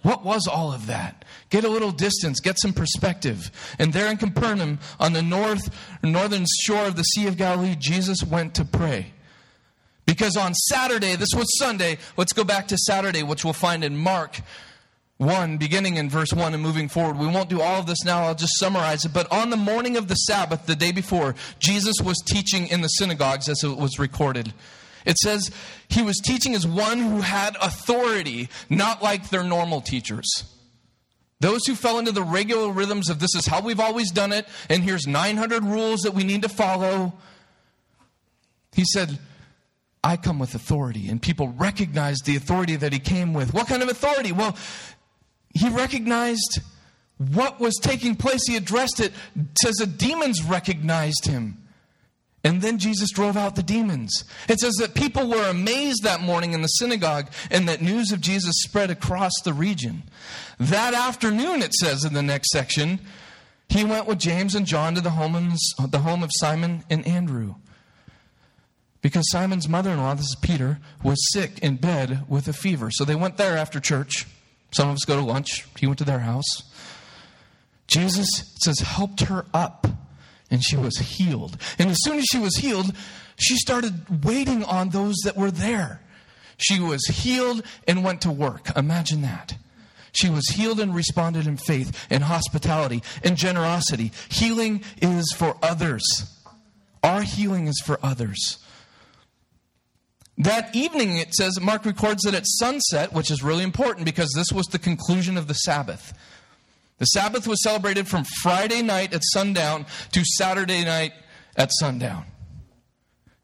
What 0.03 0.25
was 0.25 0.47
all 0.47 0.73
of 0.73 0.87
that? 0.87 1.25
Get 1.49 1.65
a 1.65 1.69
little 1.69 1.91
distance, 1.91 2.41
get 2.41 2.59
some 2.59 2.73
perspective. 2.73 3.51
And 3.79 3.93
there 3.93 4.11
in 4.11 4.17
Capernaum, 4.17 4.79
on 4.99 5.15
the 5.15 5.23
north 5.23 5.75
northern 6.03 6.47
shore 6.63 6.87
of 6.87 6.97
the 6.97 7.03
Sea 7.03 7.27
of 7.27 7.37
Galilee, 7.37 7.77
Jesus 7.79 8.23
went 8.23 8.55
to 8.55 8.65
pray. 8.65 9.13
Because 10.07 10.37
on 10.37 10.55
Saturday, 10.55 11.17
this 11.17 11.35
was 11.35 11.59
Sunday, 11.59 11.99
let's 12.17 12.33
go 12.33 12.45
back 12.45 12.69
to 12.69 12.77
Saturday, 12.79 13.23
which 13.23 13.45
we'll 13.45 13.53
find 13.53 13.85
in 13.85 13.97
Mark 13.97 14.41
1, 15.21 15.59
beginning 15.59 15.97
in 15.97 16.09
verse 16.09 16.33
1 16.33 16.55
and 16.55 16.63
moving 16.63 16.89
forward. 16.89 17.19
We 17.19 17.27
won't 17.27 17.51
do 17.51 17.61
all 17.61 17.81
of 17.81 17.87
this 17.87 18.05
now, 18.05 18.23
I'll 18.23 18.35
just 18.35 18.59
summarize 18.59 19.05
it. 19.05 19.13
But 19.13 19.31
on 19.31 19.51
the 19.51 19.57
morning 19.57 19.97
of 19.99 20.09
the 20.09 20.15
Sabbath, 20.15 20.65
the 20.65 20.75
day 20.75 20.93
before, 20.93 21.35
Jesus 21.59 21.97
was 22.03 22.17
teaching 22.25 22.67
in 22.69 22.81
the 22.81 22.89
synagogues 22.89 23.49
as 23.49 23.63
it 23.63 23.77
was 23.77 23.99
recorded. 23.99 24.55
It 25.05 25.19
says 25.19 25.51
he 25.89 26.03
was 26.03 26.17
teaching 26.19 26.55
as 26.55 26.67
one 26.67 26.99
who 26.99 27.21
had 27.21 27.57
authority, 27.61 28.49
not 28.71 29.03
like 29.03 29.29
their 29.29 29.45
normal 29.45 29.83
teachers. 29.83 30.27
Those 31.41 31.67
who 31.67 31.75
fell 31.75 31.99
into 31.99 32.13
the 32.13 32.23
regular 32.23 32.71
rhythms 32.71 33.11
of 33.11 33.19
this 33.19 33.35
is 33.35 33.47
how 33.47 33.61
we've 33.61 33.81
always 33.81 34.11
done 34.11 34.33
it, 34.33 34.47
and 34.71 34.83
here's 34.83 35.07
900 35.07 35.65
rules 35.65 36.01
that 36.01 36.15
we 36.15 36.25
need 36.25 36.43
to 36.43 36.49
follow. 36.49 37.13
He 38.73 38.85
said, 38.85 39.19
I 40.03 40.17
come 40.17 40.39
with 40.39 40.55
authority. 40.55 41.09
And 41.09 41.21
people 41.21 41.49
recognized 41.49 42.25
the 42.25 42.37
authority 42.37 42.77
that 42.77 42.93
he 42.93 42.99
came 42.99 43.35
with. 43.35 43.53
What 43.53 43.67
kind 43.67 43.83
of 43.83 43.89
authority? 43.89 44.33
Well, 44.33 44.57
he 45.55 45.69
recognized 45.69 46.61
what 47.19 47.61
was 47.61 47.77
taking 47.83 48.17
place. 48.17 48.47
He 48.47 48.57
addressed 48.57 49.01
it. 49.01 49.13
it 49.37 49.59
says 49.61 49.75
the 49.77 49.87
demons 49.87 50.43
recognized 50.43 51.27
him. 51.27 51.59
And 52.43 52.63
then 52.63 52.79
Jesus 52.79 53.11
drove 53.11 53.37
out 53.37 53.55
the 53.55 53.63
demons. 53.63 54.25
It 54.49 54.61
says 54.61 54.75
that 54.77 54.95
people 54.95 55.29
were 55.29 55.51
amazed 55.51 56.05
that 56.05 56.23
morning 56.23 56.55
in 56.55 56.63
the 56.63 56.69
synagogue 56.69 57.31
and 57.51 57.69
that 57.69 57.83
news 57.83 58.13
of 58.13 58.23
Jesus 58.23 58.55
spread 58.63 58.91
across 58.91 59.33
the 59.45 59.53
region. 59.53 60.05
That 60.59 60.95
afternoon, 60.95 61.61
it 61.61 61.75
says 61.75 62.03
in 62.03 62.15
the 62.15 62.23
next 62.23 62.51
section, 62.51 63.01
he 63.69 63.85
went 63.85 64.07
with 64.07 64.19
James 64.19 64.55
and 64.55 64.67
John 64.67 64.95
to 64.95 65.03
the 65.03 65.11
home 65.11 65.37
of, 65.37 65.91
the 65.91 65.99
home 65.99 66.23
of 66.23 66.31
Simon 66.35 66.83
and 66.89 67.07
Andrew. 67.07 67.57
Because 69.03 69.31
Simon's 69.31 69.69
mother 69.69 69.91
in 69.91 69.99
law, 69.99 70.15
this 70.15 70.27
is 70.27 70.37
Peter, 70.41 70.79
was 71.03 71.19
sick 71.33 71.59
in 71.59 71.77
bed 71.77 72.25
with 72.27 72.49
a 72.49 72.53
fever. 72.55 72.91
So 72.91 73.05
they 73.05 73.15
went 73.15 73.37
there 73.37 73.57
after 73.57 73.81
church. 73.81 74.27
Some 74.73 74.89
of 74.89 74.95
us 74.95 75.05
go 75.05 75.17
to 75.17 75.25
lunch. 75.25 75.67
He 75.79 75.87
went 75.87 75.99
to 75.99 76.05
their 76.05 76.21
house. 76.21 76.63
Jesus 77.87 78.29
says, 78.63 78.79
helped 78.79 79.23
her 79.23 79.47
up 79.53 79.87
and 80.51 80.63
she 80.65 80.77
was 80.77 80.97
healed. 80.99 81.57
And 81.79 81.91
as 81.91 81.99
soon 82.01 82.19
as 82.19 82.25
she 82.31 82.39
was 82.39 82.57
healed, 82.57 82.95
she 83.37 83.57
started 83.57 84.25
waiting 84.25 84.65
on 84.65 84.91
those 84.91 85.17
that 85.25 85.37
were 85.37 85.51
there. 85.51 86.01
She 86.57 86.79
was 86.79 87.05
healed 87.07 87.63
and 87.89 88.05
went 88.05 88.21
to 88.23 88.31
work. 88.31 88.77
Imagine 88.77 89.23
that. 89.23 89.57
She 90.13 90.29
was 90.29 90.47
healed 90.49 90.81
and 90.81 90.95
responded 90.95 91.47
in 91.47 91.57
faith 91.57 92.07
and 92.11 92.25
hospitality 92.25 93.03
and 93.23 93.37
generosity. 93.37 94.13
Healing 94.29 94.83
is 95.01 95.33
for 95.37 95.57
others. 95.63 96.03
Our 97.03 97.23
healing 97.23 97.67
is 97.67 97.81
for 97.85 97.99
others. 98.03 98.59
That 100.41 100.75
evening, 100.75 101.19
it 101.19 101.35
says, 101.35 101.61
Mark 101.61 101.85
records 101.85 102.23
that 102.23 102.33
at 102.33 102.47
sunset, 102.47 103.13
which 103.13 103.31
is 103.31 103.43
really 103.43 103.63
important 103.63 104.07
because 104.07 104.33
this 104.35 104.51
was 104.51 104.67
the 104.69 104.79
conclusion 104.79 105.37
of 105.37 105.49
the 105.49 105.55
Sabbath. 105.55 106.15
The 106.97 107.05
Sabbath 107.05 107.47
was 107.47 107.63
celebrated 107.63 108.09
from 108.09 108.25
Friday 108.43 108.81
night 108.81 109.13
at 109.13 109.21
sundown 109.23 109.85
to 110.13 110.25
Saturday 110.25 110.83
night 110.83 111.13
at 111.57 111.71
sundown. 111.79 112.25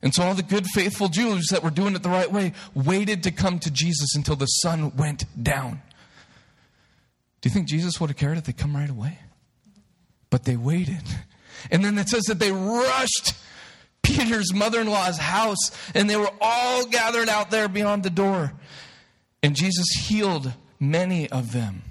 And 0.00 0.14
so 0.14 0.22
all 0.22 0.32
the 0.32 0.42
good, 0.42 0.66
faithful 0.68 1.08
Jews 1.08 1.48
that 1.50 1.62
were 1.62 1.70
doing 1.70 1.94
it 1.94 2.02
the 2.02 2.08
right 2.08 2.32
way 2.32 2.54
waited 2.74 3.22
to 3.24 3.30
come 3.30 3.58
to 3.58 3.70
Jesus 3.70 4.14
until 4.14 4.36
the 4.36 4.46
sun 4.46 4.96
went 4.96 5.24
down. 5.42 5.82
Do 7.42 7.48
you 7.50 7.52
think 7.52 7.68
Jesus 7.68 8.00
would 8.00 8.08
have 8.08 8.16
cared 8.16 8.38
if 8.38 8.44
they 8.44 8.54
come 8.54 8.74
right 8.74 8.88
away? 8.88 9.18
But 10.30 10.44
they 10.44 10.56
waited. 10.56 11.02
And 11.70 11.84
then 11.84 11.98
it 11.98 12.08
says 12.08 12.24
that 12.24 12.38
they 12.38 12.52
rushed 12.52 13.34
Peter's 14.06 14.54
mother 14.54 14.80
in 14.80 14.86
law's 14.86 15.18
house 15.18 15.70
and 15.94 16.08
they 16.08 16.16
were 16.16 16.30
all 16.40 16.86
gathered 16.86 17.28
out 17.28 17.50
there 17.50 17.68
beyond 17.68 18.04
the 18.04 18.10
door. 18.10 18.52
And 19.42 19.56
Jesus 19.56 19.86
healed 20.06 20.52
many 20.78 21.28
of 21.28 21.52
them. 21.52 21.82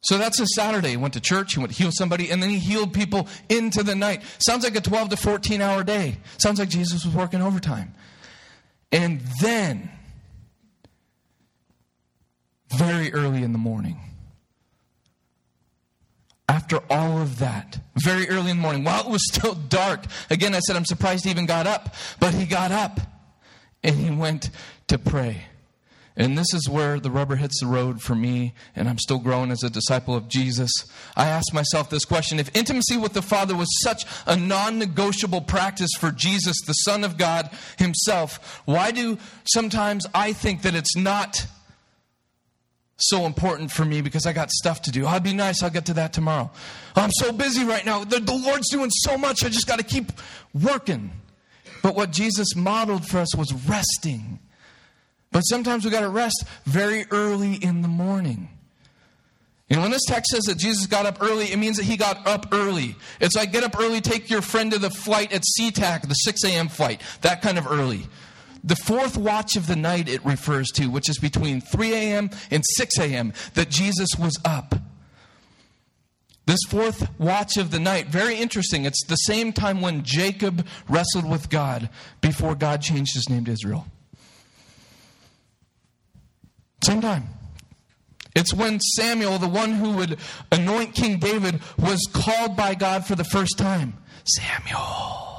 So 0.00 0.18
that's 0.18 0.38
a 0.38 0.46
Saturday. 0.46 0.90
He 0.90 0.96
went 0.96 1.14
to 1.14 1.20
church, 1.20 1.54
he 1.54 1.60
went 1.60 1.72
to 1.72 1.82
heal 1.82 1.90
somebody, 1.90 2.30
and 2.30 2.42
then 2.42 2.50
he 2.50 2.58
healed 2.58 2.92
people 2.92 3.26
into 3.48 3.82
the 3.82 3.94
night. 3.94 4.22
Sounds 4.38 4.64
like 4.64 4.76
a 4.76 4.80
12 4.80 5.10
to 5.10 5.16
14 5.16 5.62
hour 5.62 5.82
day. 5.82 6.18
Sounds 6.38 6.58
like 6.58 6.68
Jesus 6.68 7.04
was 7.04 7.14
working 7.14 7.40
overtime. 7.40 7.94
And 8.92 9.20
then, 9.40 9.90
very 12.68 13.12
early 13.14 13.42
in 13.42 13.52
the 13.52 13.58
morning, 13.58 13.98
after 16.64 16.80
all 16.88 17.20
of 17.20 17.40
that, 17.40 17.78
very 17.94 18.26
early 18.30 18.50
in 18.50 18.56
the 18.56 18.62
morning, 18.62 18.84
while 18.84 19.04
it 19.04 19.10
was 19.10 19.22
still 19.30 19.52
dark, 19.52 20.06
again, 20.30 20.54
I 20.54 20.60
said, 20.60 20.76
I'm 20.76 20.86
surprised 20.86 21.24
he 21.24 21.30
even 21.30 21.44
got 21.44 21.66
up, 21.66 21.94
but 22.18 22.32
he 22.32 22.46
got 22.46 22.72
up 22.72 23.00
and 23.82 23.94
he 23.94 24.10
went 24.10 24.48
to 24.86 24.96
pray. 24.96 25.44
And 26.16 26.38
this 26.38 26.54
is 26.54 26.66
where 26.66 26.98
the 26.98 27.10
rubber 27.10 27.36
hits 27.36 27.60
the 27.60 27.66
road 27.66 28.00
for 28.00 28.14
me, 28.14 28.54
and 28.74 28.88
I'm 28.88 28.96
still 28.96 29.18
growing 29.18 29.50
as 29.50 29.62
a 29.62 29.68
disciple 29.68 30.14
of 30.14 30.28
Jesus. 30.28 30.70
I 31.14 31.26
ask 31.26 31.52
myself 31.52 31.90
this 31.90 32.06
question 32.06 32.38
If 32.38 32.56
intimacy 32.56 32.96
with 32.96 33.12
the 33.12 33.20
Father 33.20 33.54
was 33.54 33.68
such 33.82 34.06
a 34.26 34.34
non 34.34 34.78
negotiable 34.78 35.42
practice 35.42 35.90
for 36.00 36.12
Jesus, 36.12 36.56
the 36.66 36.72
Son 36.72 37.04
of 37.04 37.18
God 37.18 37.50
Himself, 37.76 38.62
why 38.64 38.90
do 38.90 39.18
sometimes 39.52 40.06
I 40.14 40.32
think 40.32 40.62
that 40.62 40.74
it's 40.74 40.96
not 40.96 41.46
so 42.96 43.26
important 43.26 43.70
for 43.70 43.84
me 43.84 44.00
because 44.00 44.26
I 44.26 44.32
got 44.32 44.50
stuff 44.50 44.82
to 44.82 44.90
do? 44.90 45.04
Oh, 45.04 45.08
I'd 45.08 45.22
be 45.22 45.34
nice, 45.34 45.62
I'll 45.62 45.70
get 45.70 45.86
to 45.86 45.94
that 45.94 46.12
tomorrow. 46.12 46.50
Oh, 46.96 47.00
I'm 47.00 47.12
so 47.12 47.32
busy 47.32 47.64
right 47.64 47.84
now. 47.84 48.04
The, 48.04 48.20
the 48.20 48.34
Lord's 48.34 48.70
doing 48.70 48.90
so 48.90 49.18
much, 49.18 49.44
I 49.44 49.48
just 49.48 49.66
got 49.66 49.78
to 49.78 49.84
keep 49.84 50.12
working. 50.52 51.12
But 51.82 51.94
what 51.94 52.10
Jesus 52.12 52.54
modeled 52.56 53.06
for 53.06 53.18
us 53.18 53.36
was 53.36 53.52
resting 53.52 54.38
but 55.34 55.40
sometimes 55.40 55.84
we 55.84 55.90
got 55.90 56.02
to 56.02 56.08
rest 56.08 56.44
very 56.64 57.06
early 57.10 57.54
in 57.54 57.82
the 57.82 57.88
morning. 57.88 58.50
Know, 59.68 59.80
when 59.80 59.90
this 59.90 60.04
text 60.06 60.30
says 60.30 60.44
that 60.44 60.58
Jesus 60.58 60.86
got 60.86 61.06
up 61.06 61.20
early, 61.20 61.46
it 61.46 61.56
means 61.56 61.76
that 61.78 61.82
he 61.82 61.96
got 61.96 62.24
up 62.24 62.46
early. 62.52 62.94
It's 63.20 63.34
like 63.34 63.50
get 63.50 63.64
up 63.64 63.76
early, 63.76 64.00
take 64.00 64.30
your 64.30 64.42
friend 64.42 64.70
to 64.70 64.78
the 64.78 64.90
flight 64.90 65.32
at 65.32 65.42
SeaTac, 65.58 66.02
the 66.02 66.14
6 66.14 66.44
a.m. 66.44 66.68
flight, 66.68 67.00
that 67.22 67.42
kind 67.42 67.58
of 67.58 67.66
early. 67.66 68.06
The 68.64 68.76
fourth 68.76 69.18
watch 69.18 69.56
of 69.56 69.66
the 69.66 69.76
night 69.76 70.08
it 70.08 70.24
refers 70.24 70.68
to, 70.76 70.86
which 70.86 71.10
is 71.10 71.18
between 71.18 71.60
3 71.60 71.92
a.m. 71.92 72.30
and 72.50 72.64
6 72.76 72.98
a.m., 72.98 73.34
that 73.52 73.68
Jesus 73.68 74.08
was 74.18 74.40
up. 74.42 74.74
This 76.46 76.60
fourth 76.68 77.08
watch 77.18 77.58
of 77.58 77.70
the 77.70 77.78
night, 77.78 78.08
very 78.08 78.36
interesting. 78.36 78.86
It's 78.86 79.04
the 79.06 79.16
same 79.16 79.52
time 79.52 79.82
when 79.82 80.02
Jacob 80.02 80.66
wrestled 80.88 81.28
with 81.28 81.50
God 81.50 81.90
before 82.22 82.54
God 82.54 82.80
changed 82.80 83.14
his 83.14 83.28
name 83.28 83.44
to 83.44 83.52
Israel. 83.52 83.86
Same 86.82 87.00
time. 87.00 87.28
It's 88.34 88.52
when 88.52 88.80
Samuel, 88.80 89.38
the 89.38 89.48
one 89.48 89.72
who 89.72 89.92
would 89.92 90.18
anoint 90.50 90.94
King 90.94 91.18
David, 91.18 91.60
was 91.78 92.00
called 92.12 92.56
by 92.56 92.74
God 92.74 93.06
for 93.06 93.14
the 93.14 93.24
first 93.24 93.56
time. 93.58 93.94
Samuel. 94.24 95.33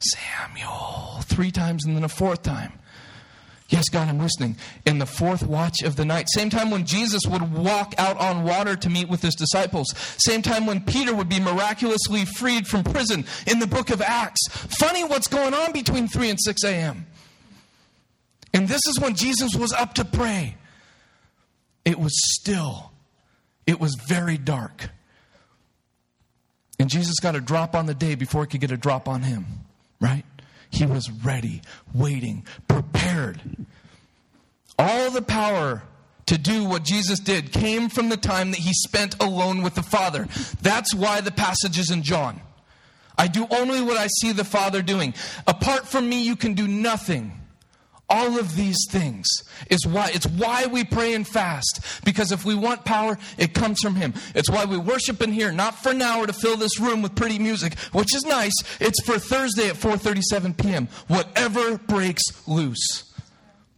Samuel. 0.00 1.20
Three 1.22 1.50
times 1.50 1.84
and 1.84 1.96
then 1.96 2.04
a 2.04 2.08
fourth 2.08 2.42
time. 2.42 2.72
Yes, 3.68 3.90
God, 3.90 4.08
I'm 4.08 4.18
listening. 4.18 4.56
In 4.86 4.98
the 4.98 5.06
fourth 5.06 5.42
watch 5.46 5.82
of 5.82 5.96
the 5.96 6.04
night. 6.04 6.28
Same 6.30 6.48
time 6.48 6.70
when 6.70 6.86
Jesus 6.86 7.22
would 7.26 7.52
walk 7.52 7.94
out 7.98 8.16
on 8.16 8.44
water 8.44 8.76
to 8.76 8.88
meet 8.88 9.10
with 9.10 9.20
his 9.20 9.34
disciples. 9.34 9.86
Same 10.16 10.40
time 10.40 10.64
when 10.64 10.80
Peter 10.80 11.14
would 11.14 11.28
be 11.28 11.38
miraculously 11.38 12.24
freed 12.24 12.66
from 12.66 12.82
prison 12.82 13.26
in 13.46 13.58
the 13.58 13.66
book 13.66 13.90
of 13.90 14.00
Acts. 14.00 14.40
Funny 14.48 15.04
what's 15.04 15.28
going 15.28 15.52
on 15.52 15.72
between 15.72 16.08
3 16.08 16.30
and 16.30 16.40
6 16.40 16.64
a.m. 16.64 17.06
And 18.54 18.68
this 18.68 18.80
is 18.88 18.98
when 18.98 19.14
Jesus 19.14 19.54
was 19.54 19.72
up 19.74 19.94
to 19.94 20.04
pray. 20.04 20.56
It 21.84 21.98
was 21.98 22.12
still, 22.34 22.92
it 23.66 23.78
was 23.78 23.94
very 24.08 24.38
dark. 24.38 24.88
And 26.78 26.88
Jesus 26.88 27.18
got 27.20 27.36
a 27.36 27.40
drop 27.40 27.74
on 27.74 27.84
the 27.84 27.94
day 27.94 28.14
before 28.14 28.44
he 28.44 28.48
could 28.48 28.62
get 28.62 28.70
a 28.70 28.76
drop 28.78 29.08
on 29.08 29.22
him. 29.22 29.44
Right? 30.00 30.24
He 30.70 30.86
was 30.86 31.10
ready, 31.10 31.62
waiting, 31.94 32.44
prepared. 32.68 33.40
All 34.78 35.10
the 35.10 35.22
power 35.22 35.82
to 36.26 36.38
do 36.38 36.64
what 36.64 36.84
Jesus 36.84 37.18
did 37.18 37.52
came 37.52 37.88
from 37.88 38.10
the 38.10 38.16
time 38.16 38.50
that 38.50 38.60
he 38.60 38.72
spent 38.74 39.20
alone 39.20 39.62
with 39.62 39.74
the 39.74 39.82
Father. 39.82 40.28
That's 40.60 40.94
why 40.94 41.20
the 41.20 41.30
passage 41.30 41.78
is 41.78 41.90
in 41.90 42.02
John. 42.02 42.40
I 43.16 43.26
do 43.26 43.46
only 43.50 43.80
what 43.82 43.96
I 43.96 44.06
see 44.20 44.32
the 44.32 44.44
Father 44.44 44.82
doing. 44.82 45.14
Apart 45.46 45.88
from 45.88 46.08
me, 46.08 46.22
you 46.22 46.36
can 46.36 46.54
do 46.54 46.68
nothing. 46.68 47.32
All 48.10 48.38
of 48.38 48.56
these 48.56 48.78
things 48.90 49.26
is 49.68 49.86
why 49.86 50.10
it's 50.14 50.26
why 50.26 50.66
we 50.66 50.82
pray 50.82 51.12
and 51.12 51.28
fast 51.28 51.80
because 52.04 52.32
if 52.32 52.42
we 52.44 52.54
want 52.54 52.86
power 52.86 53.18
it 53.36 53.52
comes 53.52 53.80
from 53.80 53.96
him. 53.96 54.14
It's 54.34 54.50
why 54.50 54.64
we 54.64 54.78
worship 54.78 55.20
in 55.20 55.30
here 55.30 55.52
not 55.52 55.74
for 55.82 55.90
an 55.90 56.00
hour 56.00 56.26
to 56.26 56.32
fill 56.32 56.56
this 56.56 56.80
room 56.80 57.02
with 57.02 57.14
pretty 57.14 57.38
music, 57.38 57.78
which 57.92 58.14
is 58.14 58.24
nice. 58.24 58.54
It's 58.80 59.02
for 59.04 59.18
Thursday 59.18 59.68
at 59.68 59.76
4:37 59.76 60.56
p.m. 60.56 60.88
Whatever 61.08 61.76
breaks 61.76 62.22
loose. 62.48 63.04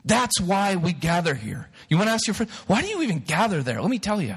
That's 0.04 0.40
why 0.40 0.76
we 0.76 0.92
gather 0.92 1.34
here. 1.34 1.68
You 1.88 1.96
want 1.96 2.08
to 2.08 2.12
ask 2.12 2.26
your 2.26 2.34
friend, 2.34 2.50
why 2.66 2.82
do 2.82 2.88
you 2.88 3.02
even 3.02 3.18
gather 3.18 3.62
there? 3.62 3.80
Let 3.80 3.90
me 3.90 3.98
tell 3.98 4.22
you. 4.22 4.36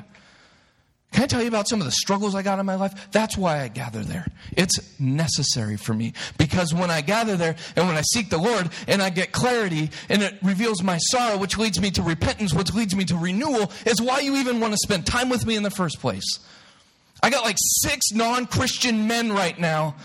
Can 1.13 1.23
I 1.23 1.27
tell 1.27 1.41
you 1.43 1.47
about 1.47 1.69
some 1.69 1.79
of 1.79 1.85
the 1.85 1.91
struggles 1.91 2.33
I 2.33 2.41
got 2.41 2.57
in 2.57 2.65
my 2.65 2.73
life? 2.73 3.11
That's 3.11 3.37
why 3.37 3.61
I 3.61 3.67
gather 3.67 4.01
there. 4.01 4.25
It's 4.57 4.99
necessary 4.99 5.77
for 5.77 5.93
me. 5.93 6.13
Because 6.39 6.73
when 6.73 6.89
I 6.89 7.01
gather 7.01 7.37
there 7.37 7.55
and 7.75 7.87
when 7.87 7.95
I 7.95 8.01
seek 8.01 8.31
the 8.31 8.39
Lord 8.39 8.69
and 8.87 9.01
I 9.01 9.11
get 9.11 9.31
clarity 9.31 9.91
and 10.09 10.23
it 10.23 10.33
reveals 10.41 10.81
my 10.81 10.97
sorrow, 10.97 11.37
which 11.37 11.57
leads 11.57 11.79
me 11.79 11.91
to 11.91 12.01
repentance, 12.01 12.53
which 12.53 12.73
leads 12.73 12.95
me 12.95 13.05
to 13.05 13.15
renewal, 13.15 13.71
is 13.85 14.01
why 14.01 14.21
you 14.21 14.37
even 14.37 14.59
want 14.59 14.73
to 14.73 14.77
spend 14.77 15.05
time 15.05 15.29
with 15.29 15.45
me 15.45 15.55
in 15.55 15.61
the 15.61 15.69
first 15.69 15.99
place. 15.99 16.39
I 17.21 17.29
got 17.29 17.43
like 17.43 17.57
six 17.59 18.11
non 18.11 18.47
Christian 18.47 19.07
men 19.07 19.31
right 19.31 19.57
now 19.57 19.95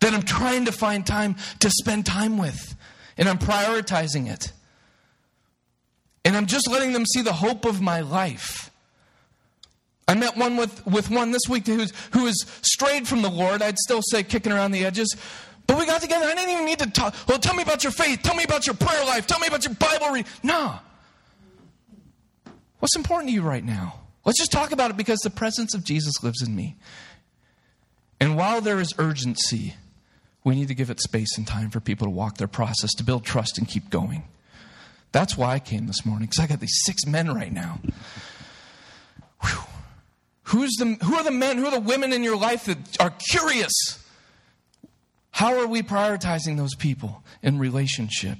that 0.00 0.14
I'm 0.14 0.22
trying 0.22 0.66
to 0.66 0.72
find 0.72 1.04
time 1.04 1.34
to 1.58 1.70
spend 1.70 2.06
time 2.06 2.38
with. 2.38 2.76
And 3.18 3.28
I'm 3.28 3.38
prioritizing 3.38 4.30
it. 4.30 4.52
And 6.24 6.36
I'm 6.36 6.46
just 6.46 6.68
letting 6.68 6.92
them 6.92 7.04
see 7.04 7.22
the 7.22 7.32
hope 7.32 7.64
of 7.64 7.80
my 7.80 8.00
life. 8.00 8.70
I 10.08 10.14
met 10.14 10.36
one 10.36 10.56
with, 10.56 10.86
with 10.86 11.10
one 11.10 11.32
this 11.32 11.42
week 11.48 11.66
who's, 11.66 11.92
who 12.12 12.26
is 12.26 12.46
strayed 12.62 13.08
from 13.08 13.22
the 13.22 13.30
Lord. 13.30 13.60
I'd 13.60 13.78
still 13.78 14.02
say 14.02 14.22
kicking 14.22 14.52
around 14.52 14.70
the 14.70 14.84
edges. 14.84 15.14
But 15.66 15.78
we 15.78 15.86
got 15.86 16.00
together. 16.00 16.26
I 16.26 16.34
didn't 16.34 16.50
even 16.50 16.64
need 16.64 16.78
to 16.78 16.90
talk. 16.90 17.14
Well, 17.26 17.38
tell 17.38 17.54
me 17.54 17.62
about 17.62 17.82
your 17.82 17.90
faith. 17.90 18.22
Tell 18.22 18.36
me 18.36 18.44
about 18.44 18.66
your 18.66 18.76
prayer 18.76 19.04
life. 19.04 19.26
Tell 19.26 19.40
me 19.40 19.48
about 19.48 19.64
your 19.64 19.74
Bible 19.74 20.10
reading. 20.10 20.30
No. 20.44 20.78
What's 22.78 22.94
important 22.94 23.30
to 23.30 23.34
you 23.34 23.42
right 23.42 23.64
now? 23.64 24.00
Let's 24.24 24.38
just 24.38 24.52
talk 24.52 24.70
about 24.70 24.90
it 24.90 24.96
because 24.96 25.18
the 25.20 25.30
presence 25.30 25.74
of 25.74 25.82
Jesus 25.82 26.22
lives 26.22 26.40
in 26.40 26.54
me. 26.54 26.76
And 28.20 28.36
while 28.36 28.60
there 28.60 28.80
is 28.80 28.94
urgency, 28.98 29.74
we 30.44 30.54
need 30.54 30.68
to 30.68 30.74
give 30.74 30.90
it 30.90 31.00
space 31.00 31.36
and 31.36 31.46
time 31.46 31.70
for 31.70 31.80
people 31.80 32.06
to 32.06 32.10
walk 32.10 32.36
their 32.36 32.46
process, 32.46 32.92
to 32.94 33.04
build 33.04 33.24
trust 33.24 33.58
and 33.58 33.66
keep 33.66 33.90
going. 33.90 34.22
That's 35.10 35.36
why 35.36 35.54
I 35.54 35.58
came 35.58 35.86
this 35.86 36.06
morning, 36.06 36.28
because 36.28 36.44
I 36.44 36.46
got 36.46 36.60
these 36.60 36.82
six 36.84 37.06
men 37.06 37.34
right 37.34 37.52
now. 37.52 37.80
Who's 40.46 40.72
the, 40.76 40.96
who 41.02 41.16
are 41.16 41.24
the 41.24 41.32
men, 41.32 41.58
who 41.58 41.66
are 41.66 41.72
the 41.72 41.80
women 41.80 42.12
in 42.12 42.22
your 42.22 42.36
life 42.36 42.66
that 42.66 42.78
are 43.00 43.12
curious? 43.30 43.72
How 45.32 45.58
are 45.58 45.66
we 45.66 45.82
prioritizing 45.82 46.56
those 46.56 46.74
people 46.74 47.24
in 47.42 47.58
relationship? 47.58 48.38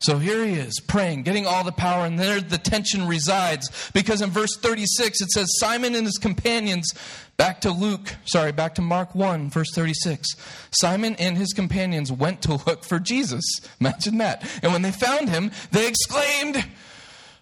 So 0.00 0.18
here 0.18 0.44
he 0.44 0.52
is 0.52 0.78
praying, 0.86 1.22
getting 1.22 1.46
all 1.46 1.64
the 1.64 1.72
power, 1.72 2.04
and 2.04 2.18
there 2.18 2.40
the 2.40 2.58
tension 2.58 3.08
resides. 3.08 3.90
Because 3.94 4.20
in 4.20 4.30
verse 4.30 4.54
36 4.58 5.22
it 5.22 5.30
says, 5.30 5.48
Simon 5.58 5.94
and 5.94 6.06
his 6.06 6.18
companions, 6.18 6.92
back 7.38 7.62
to 7.62 7.70
Luke, 7.70 8.14
sorry, 8.26 8.52
back 8.52 8.74
to 8.74 8.82
Mark 8.82 9.14
1, 9.14 9.48
verse 9.48 9.74
36. 9.74 10.28
Simon 10.70 11.16
and 11.18 11.38
his 11.38 11.54
companions 11.54 12.12
went 12.12 12.42
to 12.42 12.62
look 12.66 12.84
for 12.84 13.00
Jesus. 13.00 13.44
Imagine 13.80 14.18
that. 14.18 14.48
And 14.62 14.72
when 14.72 14.82
they 14.82 14.92
found 14.92 15.30
him, 15.30 15.50
they 15.72 15.88
exclaimed, 15.88 16.64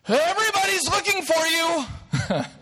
Everybody's 0.09 0.88
looking 0.88 1.22
for 1.22 1.46
you. 1.46 1.85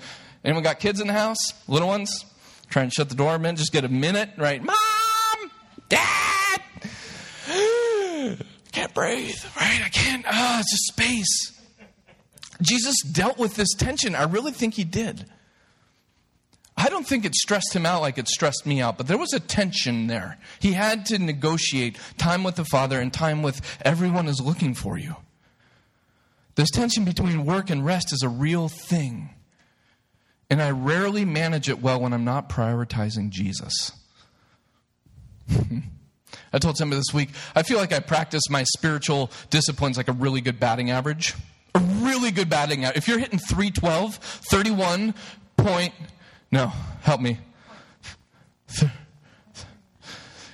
Anyone 0.45 0.63
got 0.63 0.79
kids 0.79 1.01
in 1.01 1.07
the 1.07 1.13
house? 1.13 1.39
Little 1.67 1.89
ones? 1.89 2.25
Trying 2.69 2.89
to 2.89 2.95
shut 2.95 3.09
the 3.09 3.15
door 3.15 3.39
minute, 3.39 3.59
just 3.59 3.73
get 3.73 3.85
a 3.85 3.89
minute, 3.89 4.31
right? 4.37 4.63
Mom! 4.63 5.51
Dad! 5.89 6.61
I 7.49 8.37
can't 8.73 8.93
breathe, 8.95 9.39
right? 9.57 9.83
I 9.85 9.89
can't. 9.89 10.25
Ah, 10.27 10.57
oh, 10.57 10.61
it's 10.61 10.71
just 10.71 10.87
space. 10.87 11.61
Jesus 12.63 12.97
dealt 13.03 13.39
with 13.39 13.55
this 13.55 13.73
tension. 13.75 14.15
I 14.15 14.25
really 14.25 14.53
think 14.53 14.75
he 14.75 14.85
did. 14.85 15.27
I 16.77 16.89
don't 16.89 17.07
think 17.07 17.25
it 17.25 17.35
stressed 17.35 17.75
him 17.75 17.87
out 17.87 18.03
like 18.03 18.19
it 18.19 18.29
stressed 18.29 18.67
me 18.67 18.81
out, 18.81 18.99
but 18.99 19.07
there 19.07 19.19
was 19.19 19.33
a 19.33 19.41
tension 19.41 20.07
there. 20.09 20.39
He 20.59 20.73
had 20.73 21.07
to 21.07 21.19
negotiate 21.19 21.99
time 22.19 22.43
with 22.43 22.57
the 22.57 22.65
Father 22.65 23.01
and 23.01 23.13
time 23.13 23.43
with 23.43 23.61
everyone 23.85 24.27
is 24.27 24.41
looking 24.41 24.75
for 24.75 24.99
you. 24.99 25.17
This 26.57 26.71
tension 26.71 27.05
between 27.05 27.45
work 27.45 27.71
and 27.71 27.85
rest 27.85 28.13
is 28.13 28.23
a 28.23 28.29
real 28.29 28.69
thing. 28.69 29.31
And 30.51 30.63
I 30.63 30.71
rarely 30.71 31.25
manage 31.25 31.69
it 31.69 31.81
well 31.81 32.01
when 32.01 32.13
I'm 32.13 32.25
not 32.25 32.49
prioritizing 32.49 33.31
Jesus. 33.31 33.93
I 36.53 36.59
told 36.59 36.77
somebody 36.77 37.01
this 37.01 37.15
week, 37.15 37.31
I 37.55 37.63
feel 37.63 37.79
like 37.79 37.93
I 37.93 38.01
practice 38.01 38.49
my 38.49 38.63
spiritual 38.65 39.31
disciplines 39.51 39.97
like 39.97 40.09
a 40.09 40.13
really 40.13 40.41
good 40.41 40.61
batting 40.61 40.91
average. 40.91 41.35
A 41.75 41.81
really 41.81 42.31
good 42.31 42.49
batting 42.49 42.85
average. 42.85 42.99
If 42.99 43.09
you're 43.09 43.19
hitting 43.19 43.39
312, 43.39 44.17
31 44.17 45.15
point, 45.57 45.95
no, 46.53 46.69
help 47.03 47.21
me. 47.21 47.39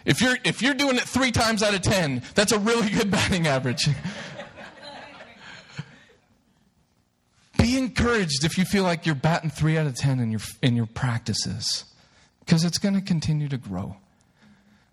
If 0.04 0.20
you're, 0.20 0.36
if 0.44 0.62
you're 0.62 0.74
doing 0.74 0.96
it 0.96 1.02
three 1.02 1.30
times 1.30 1.62
out 1.62 1.74
of 1.74 1.82
10, 1.82 2.22
that's 2.34 2.52
a 2.52 2.58
really 2.58 2.88
good 2.88 3.10
batting 3.12 3.46
average. 3.46 3.88
Be 7.58 7.76
encouraged 7.90 8.44
if 8.44 8.56
you 8.56 8.64
feel 8.64 8.84
like 8.84 9.04
you're 9.04 9.14
batting 9.14 9.50
three 9.50 9.76
out 9.76 9.86
of 9.86 9.96
10 9.96 10.20
in 10.20 10.30
your, 10.30 10.40
in 10.62 10.76
your 10.76 10.86
practices, 10.86 11.84
because 12.40 12.64
it's 12.64 12.78
going 12.78 12.94
to 12.94 13.00
continue 13.00 13.48
to 13.48 13.58
grow. 13.58 13.96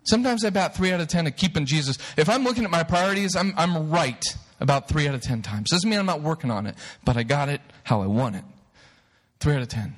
Sometimes 0.04 0.44
I 0.44 0.50
bat 0.50 0.74
three 0.74 0.92
out 0.92 1.00
of 1.00 1.08
10 1.08 1.26
at 1.26 1.36
keeping 1.36 1.66
Jesus. 1.66 1.98
If 2.16 2.28
I'm 2.28 2.42
looking 2.42 2.64
at 2.64 2.70
my 2.70 2.82
priorities, 2.82 3.36
I'm, 3.36 3.54
I'm 3.56 3.90
right 3.90 4.24
about 4.60 4.88
three 4.88 5.06
out 5.06 5.14
of 5.14 5.20
10 5.20 5.42
times. 5.42 5.70
Doesn't 5.70 5.88
mean 5.88 5.98
I'm 5.98 6.06
not 6.06 6.22
working 6.22 6.50
on 6.50 6.66
it, 6.66 6.74
but 7.04 7.16
I 7.16 7.22
got 7.22 7.48
it 7.48 7.60
how 7.84 8.02
I 8.02 8.06
want 8.06 8.36
it. 8.36 8.44
Three 9.38 9.54
out 9.54 9.62
of 9.62 9.68
10. 9.68 9.94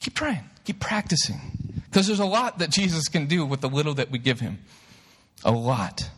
Keep 0.00 0.14
trying, 0.14 0.44
keep 0.64 0.80
practicing. 0.80 1.40
Because 1.84 2.06
there's 2.06 2.20
a 2.20 2.24
lot 2.26 2.58
that 2.58 2.70
Jesus 2.70 3.06
can 3.08 3.26
do 3.26 3.44
with 3.44 3.60
the 3.60 3.68
little 3.68 3.94
that 3.94 4.10
we 4.10 4.18
give 4.18 4.40
him. 4.40 4.58
A 5.44 5.52
lot. 5.52 6.08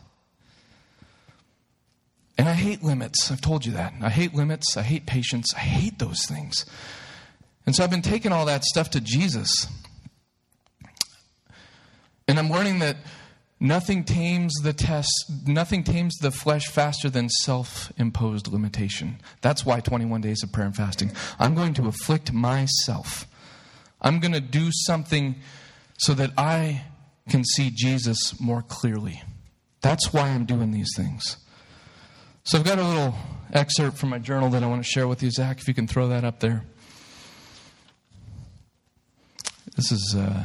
And 2.37 2.49
I 2.49 2.53
hate 2.53 2.83
limits. 2.83 3.31
I've 3.31 3.41
told 3.41 3.65
you 3.65 3.71
that. 3.73 3.93
I 4.01 4.09
hate 4.09 4.33
limits. 4.33 4.75
I 4.75 4.81
hate 4.81 5.05
patience. 5.05 5.53
I 5.55 5.59
hate 5.59 5.99
those 5.99 6.25
things. 6.25 6.65
And 7.65 7.75
so 7.75 7.83
I've 7.83 7.89
been 7.89 8.01
taking 8.01 8.31
all 8.31 8.45
that 8.45 8.63
stuff 8.63 8.89
to 8.91 9.01
Jesus. 9.01 9.67
And 12.27 12.37
I'm 12.37 12.49
learning 12.49 12.79
that 12.79 12.97
nothing 13.59 14.03
tames 14.03 14.53
the 14.63 14.73
test, 14.73 15.31
nothing 15.47 15.83
tames 15.83 16.15
the 16.17 16.31
flesh 16.31 16.67
faster 16.67 17.09
than 17.09 17.29
self 17.29 17.91
imposed 17.97 18.47
limitation. 18.47 19.19
That's 19.41 19.65
why 19.65 19.79
21 19.79 20.21
days 20.21 20.43
of 20.43 20.51
prayer 20.51 20.67
and 20.67 20.75
fasting. 20.75 21.11
I'm 21.39 21.55
going 21.55 21.73
to 21.75 21.87
afflict 21.87 22.33
myself. 22.33 23.25
I'm 24.01 24.19
going 24.19 24.33
to 24.33 24.41
do 24.41 24.69
something 24.71 25.35
so 25.97 26.13
that 26.13 26.31
I 26.37 26.83
can 27.29 27.43
see 27.43 27.71
Jesus 27.73 28.39
more 28.39 28.61
clearly. 28.61 29.23
That's 29.81 30.13
why 30.13 30.29
I'm 30.29 30.45
doing 30.45 30.71
these 30.71 30.91
things. 30.95 31.37
So 32.47 32.59
I've 32.59 32.63
got 32.63 32.77
a 32.77 32.87
little 32.87 33.15
excerpt 33.53 33.97
from 33.97 34.09
my 34.09 34.19
journal 34.19 34.49
that 34.49 34.61
I 34.61 34.67
want 34.67 34.83
to 34.83 34.87
share 34.87 35.07
with 35.07 35.23
you, 35.23 35.31
Zach, 35.31 35.57
if 35.59 35.67
you 35.67 35.73
can 35.73 35.87
throw 35.87 36.09
that 36.09 36.23
up 36.23 36.41
there. 36.41 36.63
This 39.75 39.91
is 39.91 40.15
uh, 40.15 40.43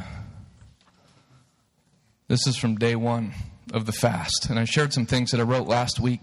this 2.26 2.46
is 2.46 2.56
from 2.56 2.76
day 2.76 2.96
one 2.96 3.34
of 3.74 3.84
the 3.84 3.92
fast, 3.92 4.46
and 4.48 4.58
I 4.58 4.64
shared 4.64 4.94
some 4.94 5.04
things 5.04 5.30
that 5.32 5.40
I 5.40 5.42
wrote 5.42 5.68
last 5.68 6.00
week. 6.00 6.20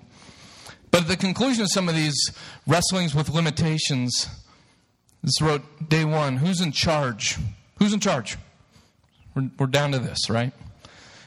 But 0.90 1.04
at 1.04 1.10
the 1.10 1.16
conclusion 1.16 1.62
of 1.62 1.70
some 1.72 1.88
of 1.88 1.94
these 1.94 2.32
wrestlings 2.66 3.14
with 3.14 3.30
limitations, 3.30 4.28
this 5.22 5.40
wrote 5.40 5.62
day 5.88 6.06
one: 6.06 6.38
Who's 6.38 6.60
in 6.60 6.72
charge? 6.72 7.38
Who's 7.78 7.94
in 7.94 8.00
charge? 8.00 8.36
We're, 9.36 9.52
we're 9.60 9.68
down 9.68 9.92
to 9.92 10.00
this, 10.00 10.28
right? 10.28 10.54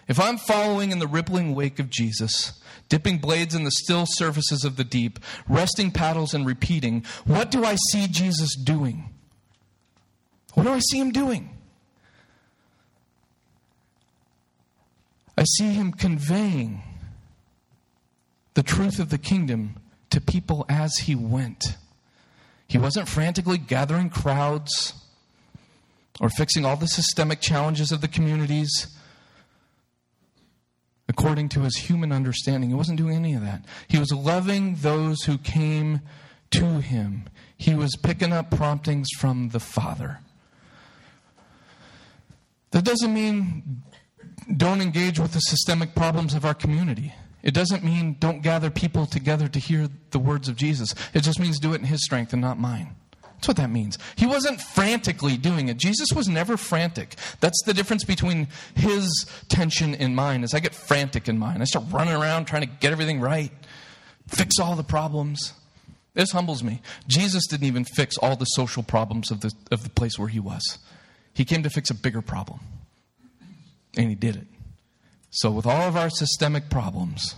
If 0.09 0.19
I'm 0.19 0.39
following 0.39 0.91
in 0.91 0.99
the 0.99 1.07
rippling 1.07 1.55
wake 1.55 1.79
of 1.79 1.89
Jesus, 1.89 2.60
dipping 2.91 3.17
blades 3.17 3.55
in 3.55 3.65
the 3.65 3.71
still 3.71 4.05
surfaces 4.07 4.65
of 4.65 4.77
the 4.77 4.85
deep, 4.85 5.19
resting 5.49 5.91
paddles 5.91 6.35
and 6.35 6.45
repeating, 6.45 7.07
what 7.25 7.51
do 7.51 7.65
I 7.65 7.77
see 7.91 8.07
Jesus 8.07 8.55
doing? 8.55 9.09
What 10.53 10.65
do 10.65 10.71
I 10.71 10.81
see 10.91 10.99
him 10.99 11.13
doing? 11.13 11.57
I 15.39 15.45
see 15.45 15.73
him 15.73 15.93
conveying 15.93 16.83
the 18.53 18.63
truth 18.63 18.99
of 18.99 19.09
the 19.09 19.19
kingdom 19.19 19.77
to 20.11 20.21
people 20.21 20.67
as 20.69 20.95
he 20.97 21.15
went. 21.15 21.77
He 22.67 22.77
wasn't 22.77 23.09
frantically 23.09 23.57
gathering 23.57 24.11
crowds 24.11 24.93
or 26.21 26.29
fixing 26.29 26.67
all 26.67 26.77
the 26.77 26.89
systemic 26.89 27.41
challenges 27.41 27.93
of 27.93 28.01
the 28.01 28.09
communities 28.09 28.89
according 31.21 31.51
to 31.51 31.61
his 31.61 31.77
human 31.77 32.13
understanding. 32.13 32.71
He 32.71 32.75
wasn't 32.75 32.97
doing 32.97 33.15
any 33.15 33.35
of 33.35 33.43
that. 33.43 33.63
He 33.89 33.99
was 33.99 34.11
loving 34.11 34.77
those 34.77 35.23
who 35.25 35.37
came 35.37 36.01
to 36.51 36.81
him. 36.81 37.25
He 37.59 37.75
was 37.75 37.95
picking 37.97 38.33
up 38.33 38.51
promptings 38.51 39.09
from 39.19 39.51
the 39.51 39.61
Father. 39.61 40.21
That 42.71 42.87
doesn't 42.87 43.13
mean 43.13 43.83
don't 44.57 44.81
engage 44.81 45.21
with 45.21 45.33
the 45.33 45.41
systemic 45.41 45.95
problems 45.95 46.33
of 46.33 46.47
our 46.47 46.55
community. 46.55 47.13
It 47.43 47.53
doesn't 47.53 47.85
mean 47.85 48.17
don't 48.19 48.41
gather 48.41 48.71
people 48.71 49.05
together 49.05 49.47
to 49.47 49.59
hear 49.59 49.89
the 50.13 50.19
words 50.19 50.49
of 50.49 50.57
Jesus. 50.57 50.95
It 51.13 51.23
just 51.23 51.39
means 51.39 51.59
do 51.59 51.75
it 51.75 51.81
in 51.81 51.87
His 51.87 52.03
strength 52.03 52.33
and 52.33 52.41
not 52.41 52.59
mine. 52.59 52.97
That's 53.41 53.49
what 53.49 53.57
that 53.57 53.71
means. 53.71 53.97
He 54.17 54.27
wasn't 54.27 54.61
frantically 54.61 55.39
doing 55.39 55.71
it. 55.71 55.79
Jesus 55.79 56.09
was 56.15 56.29
never 56.29 56.59
frantic. 56.59 57.15
That's 57.41 57.59
the 57.65 57.73
difference 57.73 58.05
between 58.05 58.49
his 58.75 59.25
tension 59.49 59.95
and 59.95 60.15
mine. 60.15 60.45
Is 60.45 60.53
I 60.53 60.61
get 60.61 60.75
frantic 60.75 61.27
in 61.27 61.39
mine. 61.39 61.63
I 61.63 61.65
start 61.65 61.87
running 61.91 62.13
around 62.13 62.45
trying 62.45 62.63
to 62.63 62.69
get 62.69 62.93
everything 62.93 63.19
right, 63.19 63.51
fix 64.29 64.59
all 64.59 64.77
the 64.77 64.85
problems. 64.85 65.55
This 66.13 66.33
humbles 66.33 66.63
me. 66.63 66.83
Jesus 67.09 67.47
didn't 67.47 67.67
even 67.67 67.87
fix 67.87 68.19
all 68.19 68.37
the 68.37 68.45
social 68.45 68.83
problems 68.83 69.31
of 69.31 69.41
the, 69.41 69.55
of 69.71 69.85
the 69.85 69.91
place 69.91 70.19
where 70.19 70.29
he 70.29 70.39
was. 70.41 70.79
He 71.33 71.47
came 71.47 71.63
to 71.63 71.71
fix 71.71 71.89
a 71.89 71.95
bigger 71.95 72.21
problem. 72.21 72.61
And 73.97 74.11
he 74.11 74.17
did 74.17 74.37
it. 74.37 74.47
So, 75.31 75.51
with 75.51 75.65
all 75.65 75.89
of 75.89 75.97
our 75.97 76.11
systemic 76.11 76.69
problems, 76.69 77.37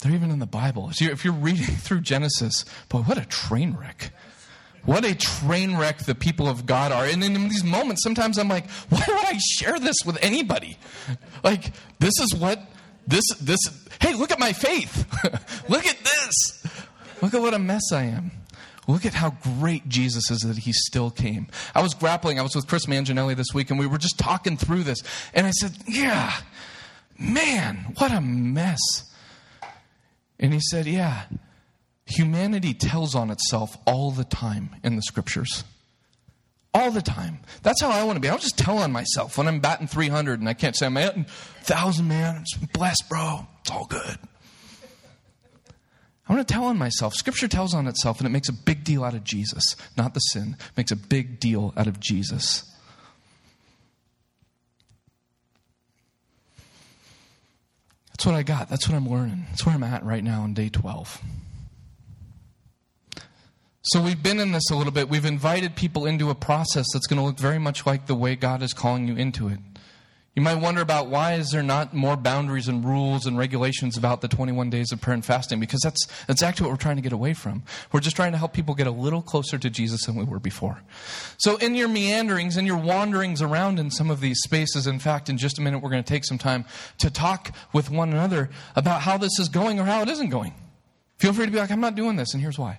they're 0.00 0.12
even 0.12 0.32
in 0.32 0.40
the 0.40 0.46
Bible. 0.46 0.90
If 0.90 1.24
you're 1.24 1.32
reading 1.32 1.64
through 1.76 2.00
Genesis, 2.00 2.64
boy, 2.88 3.02
what 3.02 3.16
a 3.16 3.26
train 3.26 3.76
wreck. 3.78 4.10
What 4.86 5.04
a 5.04 5.14
train 5.14 5.76
wreck 5.76 5.98
the 6.00 6.14
people 6.14 6.48
of 6.48 6.66
God 6.66 6.92
are. 6.92 7.04
And 7.06 7.24
in 7.24 7.34
these 7.48 7.64
moments, 7.64 8.02
sometimes 8.02 8.38
I'm 8.38 8.48
like, 8.48 8.70
why 8.88 9.04
would 9.06 9.24
I 9.24 9.38
share 9.38 9.78
this 9.78 9.96
with 10.04 10.18
anybody? 10.22 10.78
Like, 11.42 11.72
this 11.98 12.12
is 12.20 12.34
what, 12.34 12.60
this, 13.06 13.24
this, 13.40 13.60
hey, 14.00 14.14
look 14.14 14.30
at 14.30 14.38
my 14.38 14.52
faith. 14.52 15.06
look 15.68 15.86
at 15.86 15.96
this. 15.98 16.66
Look 17.22 17.34
at 17.34 17.40
what 17.40 17.54
a 17.54 17.58
mess 17.58 17.92
I 17.92 18.04
am. 18.04 18.30
Look 18.86 19.06
at 19.06 19.14
how 19.14 19.30
great 19.60 19.88
Jesus 19.88 20.30
is 20.30 20.40
that 20.40 20.58
he 20.58 20.72
still 20.72 21.10
came. 21.10 21.46
I 21.74 21.82
was 21.82 21.94
grappling, 21.94 22.38
I 22.38 22.42
was 22.42 22.54
with 22.54 22.66
Chris 22.66 22.84
Manginelli 22.84 23.34
this 23.34 23.54
week, 23.54 23.70
and 23.70 23.78
we 23.78 23.86
were 23.86 23.96
just 23.96 24.18
talking 24.18 24.58
through 24.58 24.82
this. 24.82 25.02
And 25.32 25.46
I 25.46 25.52
said, 25.52 25.72
Yeah, 25.86 26.32
man, 27.18 27.94
what 27.96 28.12
a 28.12 28.20
mess. 28.20 28.78
And 30.38 30.52
he 30.52 30.60
said, 30.60 30.86
Yeah, 30.86 31.22
humanity 32.06 32.74
tells 32.74 33.14
on 33.14 33.30
itself 33.30 33.76
all 33.86 34.10
the 34.10 34.24
time 34.24 34.70
in 34.82 34.96
the 34.96 35.02
scriptures. 35.02 35.64
All 36.72 36.90
the 36.90 37.02
time. 37.02 37.38
That's 37.62 37.80
how 37.80 37.90
I 37.90 38.02
want 38.02 38.16
to 38.16 38.20
be. 38.20 38.28
I'll 38.28 38.38
just 38.38 38.58
tell 38.58 38.78
on 38.78 38.90
myself 38.90 39.38
when 39.38 39.46
I'm 39.46 39.60
batting 39.60 39.86
300 39.86 40.40
and 40.40 40.48
I 40.48 40.54
can't 40.54 40.76
say 40.76 40.86
I'm 40.86 40.96
at 40.96 41.14
1,000, 41.14 42.08
man. 42.08 42.44
I'm 42.60 42.68
blessed, 42.72 43.08
bro. 43.08 43.46
It's 43.60 43.70
all 43.70 43.86
good. 43.86 44.18
I 46.28 46.32
want 46.32 46.46
to 46.46 46.52
tell 46.52 46.64
on 46.64 46.78
myself. 46.78 47.14
Scripture 47.14 47.48
tells 47.48 47.74
on 47.74 47.86
itself, 47.86 48.18
and 48.18 48.26
it 48.26 48.30
makes 48.30 48.48
a 48.48 48.52
big 48.52 48.82
deal 48.82 49.04
out 49.04 49.14
of 49.14 49.24
Jesus, 49.24 49.76
not 49.96 50.14
the 50.14 50.20
sin. 50.20 50.56
It 50.58 50.76
makes 50.76 50.90
a 50.90 50.96
big 50.96 51.38
deal 51.38 51.74
out 51.76 51.86
of 51.86 52.00
Jesus. 52.00 52.64
That's 58.10 58.24
what 58.24 58.34
I 58.34 58.42
got. 58.42 58.70
That's 58.70 58.88
what 58.88 58.96
I'm 58.96 59.08
learning. 59.08 59.44
That's 59.50 59.66
where 59.66 59.74
I'm 59.74 59.82
at 59.82 60.04
right 60.04 60.24
now 60.24 60.42
on 60.42 60.54
day 60.54 60.70
12. 60.70 61.20
So 63.88 64.00
we've 64.00 64.22
been 64.22 64.40
in 64.40 64.52
this 64.52 64.70
a 64.70 64.76
little 64.76 64.92
bit. 64.92 65.10
We've 65.10 65.26
invited 65.26 65.76
people 65.76 66.06
into 66.06 66.30
a 66.30 66.34
process 66.34 66.86
that's 66.94 67.06
going 67.06 67.18
to 67.18 67.24
look 67.24 67.38
very 67.38 67.58
much 67.58 67.84
like 67.84 68.06
the 68.06 68.14
way 68.14 68.34
God 68.34 68.62
is 68.62 68.72
calling 68.72 69.06
you 69.06 69.14
into 69.14 69.48
it. 69.48 69.58
You 70.34 70.42
might 70.42 70.54
wonder 70.54 70.80
about 70.80 71.08
why 71.08 71.34
is 71.34 71.50
there 71.50 71.62
not 71.62 71.92
more 71.92 72.16
boundaries 72.16 72.66
and 72.66 72.82
rules 72.82 73.26
and 73.26 73.36
regulations 73.36 73.98
about 73.98 74.22
the 74.22 74.26
21 74.26 74.70
days 74.70 74.90
of 74.90 75.02
prayer 75.02 75.12
and 75.12 75.24
fasting 75.24 75.60
because 75.60 75.80
that's 75.82 76.08
that's 76.26 76.42
actually 76.42 76.64
what 76.64 76.72
we're 76.72 76.82
trying 76.82 76.96
to 76.96 77.02
get 77.02 77.12
away 77.12 77.34
from. 77.34 77.62
We're 77.92 78.00
just 78.00 78.16
trying 78.16 78.32
to 78.32 78.38
help 78.38 78.54
people 78.54 78.74
get 78.74 78.86
a 78.86 78.90
little 78.90 79.20
closer 79.20 79.58
to 79.58 79.68
Jesus 79.68 80.06
than 80.06 80.16
we 80.16 80.24
were 80.24 80.40
before. 80.40 80.80
So 81.36 81.56
in 81.58 81.74
your 81.74 81.88
meanderings 81.88 82.56
and 82.56 82.66
your 82.66 82.78
wanderings 82.78 83.42
around 83.42 83.78
in 83.78 83.90
some 83.90 84.10
of 84.10 84.20
these 84.20 84.40
spaces, 84.40 84.86
in 84.86 84.98
fact, 84.98 85.28
in 85.28 85.36
just 85.36 85.58
a 85.58 85.62
minute 85.62 85.80
we're 85.80 85.90
going 85.90 86.02
to 86.02 86.08
take 86.08 86.24
some 86.24 86.38
time 86.38 86.64
to 86.98 87.10
talk 87.10 87.54
with 87.74 87.90
one 87.90 88.12
another 88.12 88.48
about 88.74 89.02
how 89.02 89.18
this 89.18 89.38
is 89.38 89.50
going 89.50 89.78
or 89.78 89.84
how 89.84 90.00
it 90.00 90.08
isn't 90.08 90.30
going. 90.30 90.54
Feel 91.18 91.34
free 91.34 91.44
to 91.44 91.52
be 91.52 91.58
like, 91.58 91.70
I'm 91.70 91.80
not 91.80 91.94
doing 91.94 92.16
this, 92.16 92.32
and 92.32 92.42
here's 92.42 92.58
why. 92.58 92.78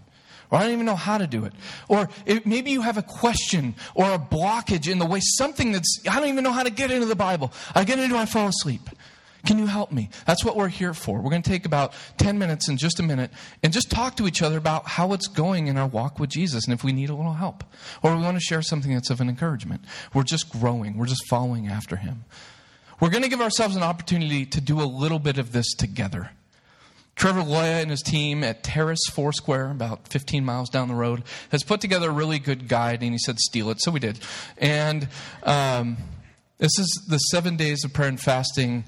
Or 0.52 0.60
I 0.60 0.64
don't 0.64 0.74
even 0.74 0.86
know 0.86 0.96
how 0.96 1.18
to 1.18 1.28
do 1.28 1.46
it. 1.46 1.54
Or 1.88 2.10
it, 2.26 2.46
maybe 2.46 2.72
you 2.72 2.82
have 2.82 2.98
a 2.98 3.04
question 3.04 3.76
or 3.94 4.12
a 4.12 4.20
blockage 4.20 4.92
in 4.92 5.00
the 5.00 5.06
way, 5.06 5.20
something 5.22 5.72
that's, 5.72 6.02
I 6.10 6.20
don't 6.20 6.30
even 6.30 6.44
know 6.44 6.52
how 6.52 6.64
to 6.64 6.70
get 6.70 6.92
into 6.92 7.08
the 7.08 7.16
Bible. 7.16 7.52
I 7.74 7.84
get 7.84 8.00
into 8.00 8.16
it, 8.16 8.20
I 8.20 8.26
fall 8.26 8.48
asleep. 8.48 8.90
Can 9.46 9.60
you 9.60 9.68
help 9.68 9.92
me? 9.92 10.10
That's 10.26 10.44
what 10.44 10.56
we're 10.56 10.70
here 10.70 10.94
for. 10.94 11.22
We're 11.22 11.30
going 11.30 11.44
to 11.44 11.50
take 11.50 11.66
about 11.66 11.94
10 12.18 12.40
minutes 12.40 12.68
in 12.68 12.78
just 12.78 13.00
a 13.00 13.04
minute 13.04 13.32
and 13.62 13.72
just 13.72 13.92
talk 13.92 14.18
to 14.18 14.28
each 14.28 14.42
other 14.42 14.58
about 14.58 14.88
how 14.88 15.14
it's 15.14 15.28
going 15.28 15.68
in 15.68 15.78
our 15.78 15.88
walk 15.88 16.20
with 16.20 16.32
Jesus 16.32 16.66
and 16.66 16.74
if 16.74 16.84
we 16.84 16.92
need 16.92 17.10
a 17.10 17.16
little 17.16 17.34
help. 17.34 17.64
Or 18.02 18.16
we 18.16 18.24
want 18.24 18.38
to 18.38 18.42
share 18.42 18.64
something 18.64 18.92
that's 18.92 19.12
of 19.12 19.22
an 19.22 19.30
encouragement. 19.30 19.86
We're 20.14 20.24
just 20.24 20.50
growing, 20.50 20.98
we're 20.98 21.06
just 21.06 21.28
following 21.28 21.68
after 21.68 21.96
Him. 21.96 22.26
We're 23.00 23.10
going 23.10 23.24
to 23.24 23.30
give 23.30 23.42
ourselves 23.42 23.76
an 23.76 23.84
opportunity 23.84 24.46
to 24.48 24.62
do 24.62 24.82
a 24.82 24.86
little 24.86 25.20
bit 25.20 25.38
of 25.38 25.52
this 25.52 25.74
together. 25.74 26.32
Trevor 27.16 27.42
Loya 27.42 27.82
and 27.82 27.92
his 27.92 28.02
team 28.02 28.44
at 28.44 28.64
Terrace 28.64 29.06
Foursquare, 29.14 29.72
about 29.72 30.08
15 30.10 30.44
miles 30.44 30.70
down 30.70 30.90
the 30.90 30.96
road, 30.96 31.24
has 31.50 31.64
put 31.64 31.80
together 31.80 32.10
a 32.10 32.14
really 32.14 32.40
good 32.40 32.68
guide, 32.68 33.02
and 33.02 33.14
he 33.14 33.18
said, 33.18 33.40
steal 33.40 33.70
it. 33.70 33.82
So 33.82 33.92
we 33.92 34.00
did. 34.00 34.20
And 34.58 35.08
um, 35.44 35.98
this 36.58 36.78
is 36.78 37.06
the 37.08 37.18
seven 37.18 37.56
days 37.56 37.86
of 37.86 37.94
prayer 37.94 38.10
and 38.10 38.20
fasting 38.20 38.84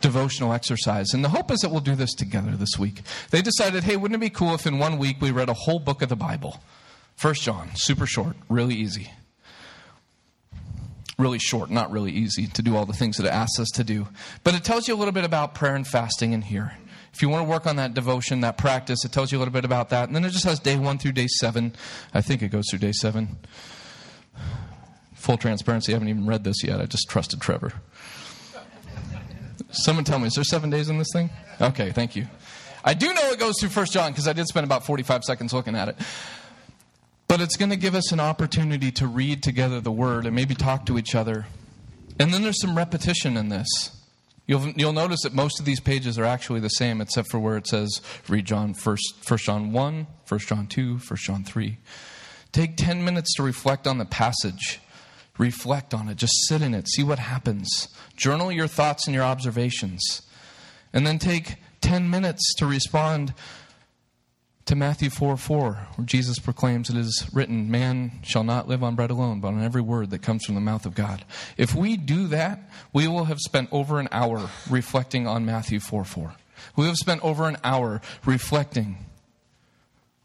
devotional 0.00 0.52
exercise. 0.52 1.12
And 1.12 1.24
the 1.24 1.28
hope 1.28 1.50
is 1.50 1.60
that 1.60 1.70
we'll 1.70 1.80
do 1.80 1.94
this 1.94 2.14
together 2.14 2.52
this 2.52 2.78
week. 2.78 3.02
They 3.30 3.42
decided, 3.42 3.84
hey, 3.84 3.96
wouldn't 3.96 4.16
it 4.16 4.24
be 4.24 4.30
cool 4.30 4.54
if 4.54 4.66
in 4.66 4.78
one 4.78 4.98
week 4.98 5.20
we 5.20 5.30
read 5.30 5.48
a 5.48 5.54
whole 5.54 5.78
book 5.78 6.02
of 6.02 6.08
the 6.08 6.16
Bible? 6.16 6.60
First 7.14 7.42
John, 7.42 7.70
super 7.74 8.06
short, 8.06 8.36
really 8.48 8.74
easy. 8.74 9.10
Really 11.18 11.38
short, 11.38 11.70
not 11.70 11.90
really 11.90 12.12
easy 12.12 12.46
to 12.46 12.62
do 12.62 12.76
all 12.76 12.84
the 12.84 12.92
things 12.92 13.16
that 13.16 13.26
it 13.26 13.32
asks 13.32 13.58
us 13.58 13.68
to 13.74 13.84
do. 13.84 14.08
But 14.44 14.54
it 14.54 14.64
tells 14.64 14.86
you 14.86 14.94
a 14.94 14.98
little 14.98 15.12
bit 15.12 15.24
about 15.24 15.54
prayer 15.54 15.74
and 15.74 15.86
fasting 15.86 16.32
in 16.32 16.42
here. 16.42 16.72
If 17.16 17.22
you 17.22 17.30
want 17.30 17.46
to 17.46 17.50
work 17.50 17.66
on 17.66 17.76
that 17.76 17.94
devotion, 17.94 18.42
that 18.42 18.58
practice, 18.58 19.02
it 19.02 19.10
tells 19.10 19.32
you 19.32 19.38
a 19.38 19.40
little 19.40 19.50
bit 19.50 19.64
about 19.64 19.88
that. 19.88 20.06
And 20.06 20.14
then 20.14 20.22
it 20.26 20.32
just 20.32 20.44
has 20.44 20.60
day 20.60 20.76
one 20.76 20.98
through 20.98 21.12
day 21.12 21.28
seven. 21.28 21.74
I 22.12 22.20
think 22.20 22.42
it 22.42 22.48
goes 22.48 22.66
through 22.68 22.80
day 22.80 22.92
seven. 22.92 23.38
Full 25.14 25.38
transparency, 25.38 25.92
I 25.92 25.94
haven't 25.94 26.10
even 26.10 26.26
read 26.26 26.44
this 26.44 26.62
yet. 26.62 26.78
I 26.78 26.84
just 26.84 27.08
trusted 27.08 27.40
Trevor. 27.40 27.72
Someone 29.70 30.04
tell 30.04 30.18
me, 30.18 30.26
is 30.26 30.34
there 30.34 30.44
seven 30.44 30.68
days 30.68 30.90
in 30.90 30.98
this 30.98 31.08
thing? 31.10 31.30
Okay, 31.58 31.90
thank 31.90 32.16
you. 32.16 32.26
I 32.84 32.92
do 32.92 33.14
know 33.14 33.30
it 33.30 33.38
goes 33.38 33.58
through 33.58 33.70
First 33.70 33.94
John 33.94 34.12
because 34.12 34.28
I 34.28 34.34
did 34.34 34.46
spend 34.46 34.64
about 34.66 34.84
45 34.84 35.24
seconds 35.24 35.54
looking 35.54 35.74
at 35.74 35.88
it. 35.88 35.96
But 37.28 37.40
it's 37.40 37.56
going 37.56 37.70
to 37.70 37.76
give 37.76 37.94
us 37.94 38.12
an 38.12 38.20
opportunity 38.20 38.90
to 38.92 39.06
read 39.06 39.42
together 39.42 39.80
the 39.80 39.90
Word 39.90 40.26
and 40.26 40.36
maybe 40.36 40.54
talk 40.54 40.84
to 40.84 40.98
each 40.98 41.14
other. 41.14 41.46
And 42.20 42.34
then 42.34 42.42
there's 42.42 42.60
some 42.60 42.76
repetition 42.76 43.38
in 43.38 43.48
this. 43.48 43.95
You'll, 44.46 44.68
you'll 44.76 44.92
notice 44.92 45.22
that 45.22 45.34
most 45.34 45.58
of 45.58 45.66
these 45.66 45.80
pages 45.80 46.18
are 46.18 46.24
actually 46.24 46.60
the 46.60 46.68
same, 46.68 47.00
except 47.00 47.30
for 47.30 47.38
where 47.38 47.56
it 47.56 47.66
says 47.66 48.00
read 48.28 48.44
John 48.44 48.74
1, 48.74 48.96
1 49.26 49.38
John 49.38 49.72
1, 49.72 50.06
1 50.28 50.40
John 50.40 50.66
2, 50.66 50.98
1 50.98 51.00
John 51.16 51.44
3. 51.44 51.78
Take 52.52 52.76
10 52.76 53.04
minutes 53.04 53.34
to 53.34 53.42
reflect 53.42 53.86
on 53.86 53.98
the 53.98 54.04
passage. 54.04 54.80
Reflect 55.36 55.92
on 55.92 56.08
it. 56.08 56.16
Just 56.16 56.32
sit 56.48 56.62
in 56.62 56.74
it. 56.74 56.88
See 56.88 57.02
what 57.02 57.18
happens. 57.18 57.88
Journal 58.16 58.50
your 58.50 58.68
thoughts 58.68 59.06
and 59.06 59.14
your 59.14 59.24
observations. 59.24 60.22
And 60.92 61.06
then 61.06 61.18
take 61.18 61.56
10 61.82 62.08
minutes 62.08 62.54
to 62.54 62.66
respond 62.66 63.34
to 64.66 64.74
Matthew 64.74 65.10
4 65.10 65.36
4, 65.36 65.72
where 65.94 66.06
Jesus 66.06 66.38
proclaims, 66.38 66.90
It 66.90 66.96
is 66.96 67.28
written, 67.32 67.70
Man 67.70 68.12
shall 68.22 68.44
not 68.44 68.68
live 68.68 68.82
on 68.82 68.96
bread 68.96 69.10
alone, 69.10 69.40
but 69.40 69.48
on 69.48 69.62
every 69.62 69.80
word 69.80 70.10
that 70.10 70.22
comes 70.22 70.44
from 70.44 70.56
the 70.56 70.60
mouth 70.60 70.84
of 70.84 70.94
God. 70.94 71.24
If 71.56 71.74
we 71.74 71.96
do 71.96 72.26
that, 72.28 72.60
we 72.92 73.06
will 73.06 73.24
have 73.24 73.38
spent 73.38 73.68
over 73.72 74.00
an 74.00 74.08
hour 74.10 74.50
reflecting 74.68 75.26
on 75.26 75.46
Matthew 75.46 75.80
4 75.80 76.04
4. 76.04 76.34
We 76.74 76.86
have 76.86 76.96
spent 76.96 77.22
over 77.22 77.48
an 77.48 77.58
hour 77.62 78.00
reflecting 78.24 78.98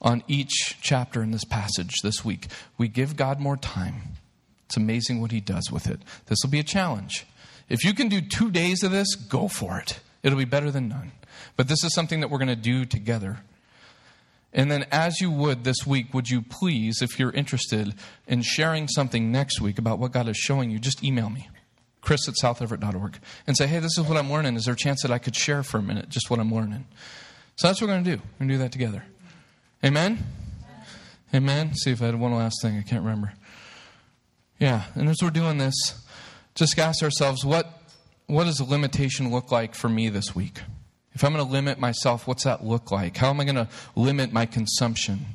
on 0.01 0.23
each 0.27 0.77
chapter 0.81 1.21
in 1.21 1.31
this 1.31 1.43
passage 1.43 1.97
this 2.01 2.25
week. 2.25 2.47
We 2.77 2.87
give 2.87 3.15
God 3.15 3.39
more 3.39 3.57
time. 3.57 4.01
It's 4.65 4.77
amazing 4.77 5.21
what 5.21 5.31
He 5.31 5.39
does 5.39 5.71
with 5.71 5.87
it. 5.87 6.01
This 6.25 6.39
will 6.43 6.49
be 6.49 6.59
a 6.59 6.63
challenge. 6.63 7.27
If 7.69 7.85
you 7.85 7.93
can 7.93 8.09
do 8.09 8.21
two 8.21 8.49
days 8.49 8.81
of 8.81 8.91
this, 8.91 9.13
go 9.15 9.47
for 9.47 9.77
it. 9.77 9.99
It'll 10.23 10.37
be 10.37 10.45
better 10.45 10.71
than 10.71 10.89
none. 10.89 11.11
But 11.55 11.67
this 11.67 11.83
is 11.83 11.93
something 11.93 12.21
that 12.21 12.29
we're 12.29 12.39
going 12.39 12.47
to 12.47 12.55
do 12.55 12.85
together. 12.85 13.39
And 14.53 14.69
then, 14.69 14.85
as 14.91 15.21
you 15.21 15.31
would 15.31 15.63
this 15.63 15.87
week, 15.87 16.13
would 16.13 16.29
you 16.29 16.41
please, 16.41 17.01
if 17.01 17.17
you're 17.17 17.31
interested 17.31 17.93
in 18.27 18.41
sharing 18.41 18.87
something 18.89 19.31
next 19.31 19.61
week 19.61 19.79
about 19.79 19.97
what 19.97 20.11
God 20.11 20.27
is 20.27 20.35
showing 20.35 20.69
you, 20.69 20.77
just 20.77 21.03
email 21.03 21.29
me, 21.29 21.49
chris 22.01 22.27
at 22.27 22.35
southeverett.org, 22.41 23.19
and 23.47 23.55
say, 23.55 23.67
hey, 23.67 23.79
this 23.79 23.97
is 23.97 24.05
what 24.05 24.17
I'm 24.17 24.31
learning. 24.31 24.57
Is 24.57 24.65
there 24.65 24.73
a 24.73 24.77
chance 24.77 25.03
that 25.03 25.11
I 25.11 25.19
could 25.19 25.35
share 25.35 25.63
for 25.63 25.77
a 25.77 25.81
minute 25.81 26.09
just 26.09 26.29
what 26.29 26.39
I'm 26.39 26.53
learning? 26.53 26.85
So 27.55 27.67
that's 27.67 27.79
what 27.79 27.87
we're 27.87 27.93
going 27.93 28.03
to 28.03 28.15
do. 28.17 28.17
We're 28.17 28.39
going 28.39 28.49
to 28.49 28.53
do 28.55 28.59
that 28.59 28.71
together. 28.73 29.05
Amen? 29.85 30.19
Amen? 31.33 31.73
See 31.75 31.91
if 31.91 32.01
I 32.01 32.07
had 32.07 32.19
one 32.19 32.33
last 32.33 32.61
thing. 32.61 32.77
I 32.77 32.81
can't 32.81 33.03
remember. 33.03 33.33
Yeah, 34.59 34.83
and 34.95 35.09
as 35.09 35.17
we're 35.23 35.29
doing 35.29 35.57
this, 35.57 35.73
just 36.55 36.77
ask 36.77 37.01
ourselves, 37.01 37.45
what 37.45 37.81
what 38.27 38.45
does 38.45 38.59
a 38.59 38.63
limitation 38.63 39.29
look 39.29 39.51
like 39.51 39.75
for 39.75 39.89
me 39.89 40.07
this 40.07 40.35
week? 40.35 40.61
If 41.14 41.24
I'm 41.24 41.34
going 41.34 41.45
to 41.45 41.51
limit 41.51 41.80
myself, 41.80 42.28
what's 42.28 42.43
that 42.45 42.64
look 42.64 42.91
like? 42.91 43.18
How 43.18 43.30
am 43.30 43.39
I 43.39 43.43
going 43.43 43.55
to 43.55 43.68
limit 43.95 44.32
my 44.32 44.45
consumption? 44.45 45.26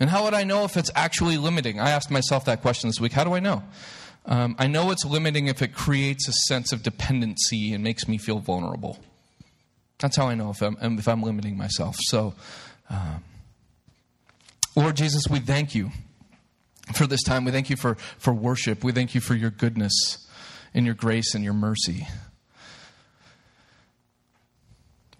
And 0.00 0.10
how 0.10 0.24
would 0.24 0.34
I 0.34 0.44
know 0.44 0.64
if 0.64 0.76
it's 0.76 0.90
actually 0.94 1.36
limiting? 1.36 1.80
I 1.80 1.90
asked 1.90 2.10
myself 2.10 2.44
that 2.46 2.62
question 2.62 2.88
this 2.88 3.00
week. 3.00 3.12
How 3.12 3.24
do 3.24 3.34
I 3.34 3.40
know? 3.40 3.62
Um, 4.26 4.56
I 4.58 4.66
know 4.66 4.90
it's 4.90 5.04
limiting 5.04 5.46
if 5.46 5.62
it 5.62 5.74
creates 5.74 6.28
a 6.28 6.32
sense 6.32 6.72
of 6.72 6.82
dependency 6.82 7.72
and 7.72 7.82
makes 7.82 8.06
me 8.06 8.18
feel 8.18 8.38
vulnerable. 8.40 8.98
That's 9.98 10.16
how 10.16 10.28
I 10.28 10.34
know 10.34 10.50
if 10.50 10.62
I'm, 10.62 10.76
if 10.80 11.08
I'm 11.08 11.22
limiting 11.22 11.56
myself. 11.56 11.96
So, 11.98 12.34
um, 12.90 13.24
Lord 14.76 14.96
Jesus, 14.96 15.24
we 15.28 15.40
thank 15.40 15.74
you 15.74 15.90
for 16.94 17.06
this 17.06 17.22
time. 17.22 17.44
We 17.44 17.50
thank 17.50 17.70
you 17.70 17.76
for, 17.76 17.96
for 18.18 18.32
worship. 18.32 18.84
We 18.84 18.92
thank 18.92 19.14
you 19.14 19.20
for 19.20 19.34
your 19.34 19.50
goodness 19.50 20.26
and 20.74 20.86
your 20.86 20.94
grace 20.94 21.34
and 21.34 21.42
your 21.42 21.54
mercy. 21.54 22.06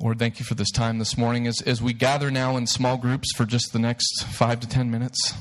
Lord, 0.01 0.21
thank 0.21 0.39
you 0.39 0.45
for 0.45 0.55
this 0.55 0.71
time 0.71 0.99
this 0.99 1.19
morning 1.19 1.49
as, 1.49 1.61
as 1.63 1.83
we 1.83 1.93
gather 1.93 2.31
now 2.31 2.57
in 2.57 2.69
small 2.69 2.97
groups 2.97 3.33
for 3.35 3.45
just 3.45 3.73
the 3.73 3.81
next 3.81 4.23
five 4.27 4.61
to 4.61 4.69
ten 4.69 4.93
minutes 4.93 5.35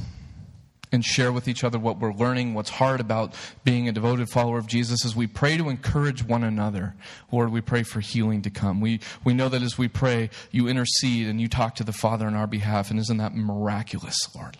and 0.91 1.05
share 1.05 1.31
with 1.31 1.47
each 1.47 1.63
other 1.63 1.77
what 1.77 1.99
we're 1.99 2.13
learning, 2.13 2.55
what's 2.55 2.71
hard 2.71 2.99
about 2.99 3.35
being 3.63 3.87
a 3.87 3.91
devoted 3.91 4.29
follower 4.29 4.57
of 4.57 4.65
Jesus, 4.65 5.05
as 5.05 5.15
we 5.15 5.27
pray 5.27 5.57
to 5.57 5.69
encourage 5.69 6.23
one 6.23 6.43
another. 6.43 6.95
Lord, 7.31 7.51
we 7.51 7.61
pray 7.61 7.83
for 7.83 7.99
healing 7.99 8.41
to 8.41 8.49
come. 8.49 8.81
We, 8.81 8.99
we 9.23 9.35
know 9.35 9.47
that 9.47 9.61
as 9.61 9.77
we 9.77 9.89
pray, 9.89 10.31
you 10.49 10.67
intercede 10.67 11.27
and 11.27 11.39
you 11.39 11.47
talk 11.47 11.75
to 11.75 11.83
the 11.83 11.93
Father 11.93 12.25
on 12.25 12.33
our 12.33 12.47
behalf, 12.47 12.89
and 12.89 12.99
isn't 12.99 13.17
that 13.17 13.35
miraculous, 13.35 14.17
Lord? 14.35 14.57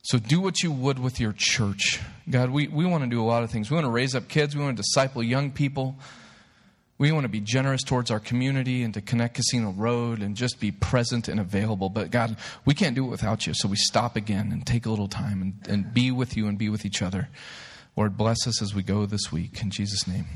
So 0.00 0.18
do 0.18 0.40
what 0.40 0.62
you 0.62 0.72
would 0.72 0.98
with 0.98 1.20
your 1.20 1.34
church. 1.36 2.00
God, 2.30 2.48
we, 2.48 2.68
we 2.68 2.86
want 2.86 3.04
to 3.04 3.10
do 3.10 3.20
a 3.20 3.26
lot 3.26 3.42
of 3.42 3.50
things. 3.50 3.70
We 3.70 3.74
want 3.74 3.84
to 3.84 3.90
raise 3.90 4.14
up 4.14 4.28
kids, 4.28 4.56
we 4.56 4.62
want 4.62 4.78
to 4.78 4.82
disciple 4.82 5.22
young 5.22 5.50
people. 5.50 5.96
We 7.02 7.10
want 7.10 7.24
to 7.24 7.28
be 7.28 7.40
generous 7.40 7.82
towards 7.82 8.12
our 8.12 8.20
community 8.20 8.84
and 8.84 8.94
to 8.94 9.00
connect 9.00 9.34
Casino 9.34 9.72
Road 9.72 10.22
and 10.22 10.36
just 10.36 10.60
be 10.60 10.70
present 10.70 11.26
and 11.26 11.40
available. 11.40 11.88
But 11.88 12.12
God, 12.12 12.36
we 12.64 12.74
can't 12.74 12.94
do 12.94 13.04
it 13.04 13.08
without 13.08 13.44
you. 13.44 13.54
So 13.54 13.66
we 13.66 13.74
stop 13.74 14.14
again 14.14 14.52
and 14.52 14.64
take 14.64 14.86
a 14.86 14.90
little 14.90 15.08
time 15.08 15.42
and, 15.42 15.54
and 15.68 15.92
be 15.92 16.12
with 16.12 16.36
you 16.36 16.46
and 16.46 16.56
be 16.56 16.68
with 16.68 16.84
each 16.84 17.02
other. 17.02 17.28
Lord, 17.96 18.16
bless 18.16 18.46
us 18.46 18.62
as 18.62 18.72
we 18.72 18.84
go 18.84 19.04
this 19.04 19.32
week. 19.32 19.60
In 19.62 19.72
Jesus' 19.72 20.06
name. 20.06 20.26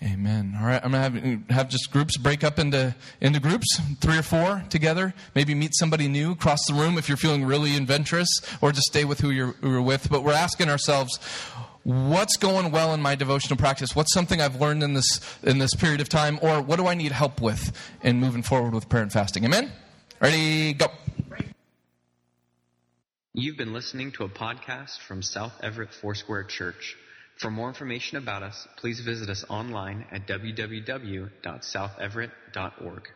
Amen. 0.00 0.56
All 0.56 0.68
right, 0.68 0.80
I'm 0.84 0.92
to 0.92 0.98
have, 0.98 1.50
have 1.50 1.68
just 1.68 1.90
groups 1.90 2.16
break 2.16 2.44
up 2.44 2.60
into, 2.60 2.94
into 3.20 3.40
groups, 3.40 3.66
three 4.00 4.18
or 4.18 4.22
four 4.22 4.62
together. 4.70 5.14
Maybe 5.34 5.56
meet 5.56 5.74
somebody 5.74 6.06
new 6.06 6.30
across 6.30 6.64
the 6.68 6.74
room 6.74 6.96
if 6.96 7.08
you're 7.08 7.16
feeling 7.16 7.44
really 7.44 7.76
adventurous, 7.76 8.28
or 8.60 8.70
just 8.70 8.86
stay 8.86 9.04
with 9.04 9.18
who 9.18 9.30
you're, 9.30 9.54
who 9.54 9.72
you're 9.72 9.82
with. 9.82 10.08
But 10.10 10.22
we're 10.22 10.32
asking 10.32 10.68
ourselves, 10.68 11.18
what's 11.86 12.36
going 12.36 12.70
well 12.72 12.92
in 12.94 13.00
my 13.00 13.14
devotional 13.14 13.56
practice? 13.56 13.94
What's 13.94 14.12
something 14.12 14.40
i've 14.40 14.60
learned 14.60 14.82
in 14.82 14.94
this 14.94 15.20
in 15.44 15.58
this 15.58 15.72
period 15.74 16.00
of 16.00 16.08
time? 16.08 16.40
Or 16.42 16.60
what 16.60 16.74
do 16.76 16.88
i 16.88 16.94
need 16.94 17.12
help 17.12 17.40
with 17.40 17.70
in 18.02 18.18
moving 18.18 18.42
forward 18.42 18.74
with 18.74 18.88
prayer 18.88 19.04
and 19.04 19.12
fasting? 19.12 19.44
Amen? 19.44 19.70
Ready? 20.20 20.72
Go. 20.72 20.86
You've 23.34 23.56
been 23.56 23.72
listening 23.72 24.10
to 24.12 24.24
a 24.24 24.28
podcast 24.28 24.98
from 25.06 25.22
south 25.22 25.52
everett 25.62 25.94
foursquare 25.94 26.42
church. 26.42 26.96
For 27.38 27.50
more 27.50 27.68
information 27.68 28.18
about 28.18 28.42
us 28.42 28.66
please 28.78 28.98
visit 29.00 29.30
us 29.30 29.44
online 29.48 30.06
at 30.10 30.26
www.southeverett.org 30.26 33.08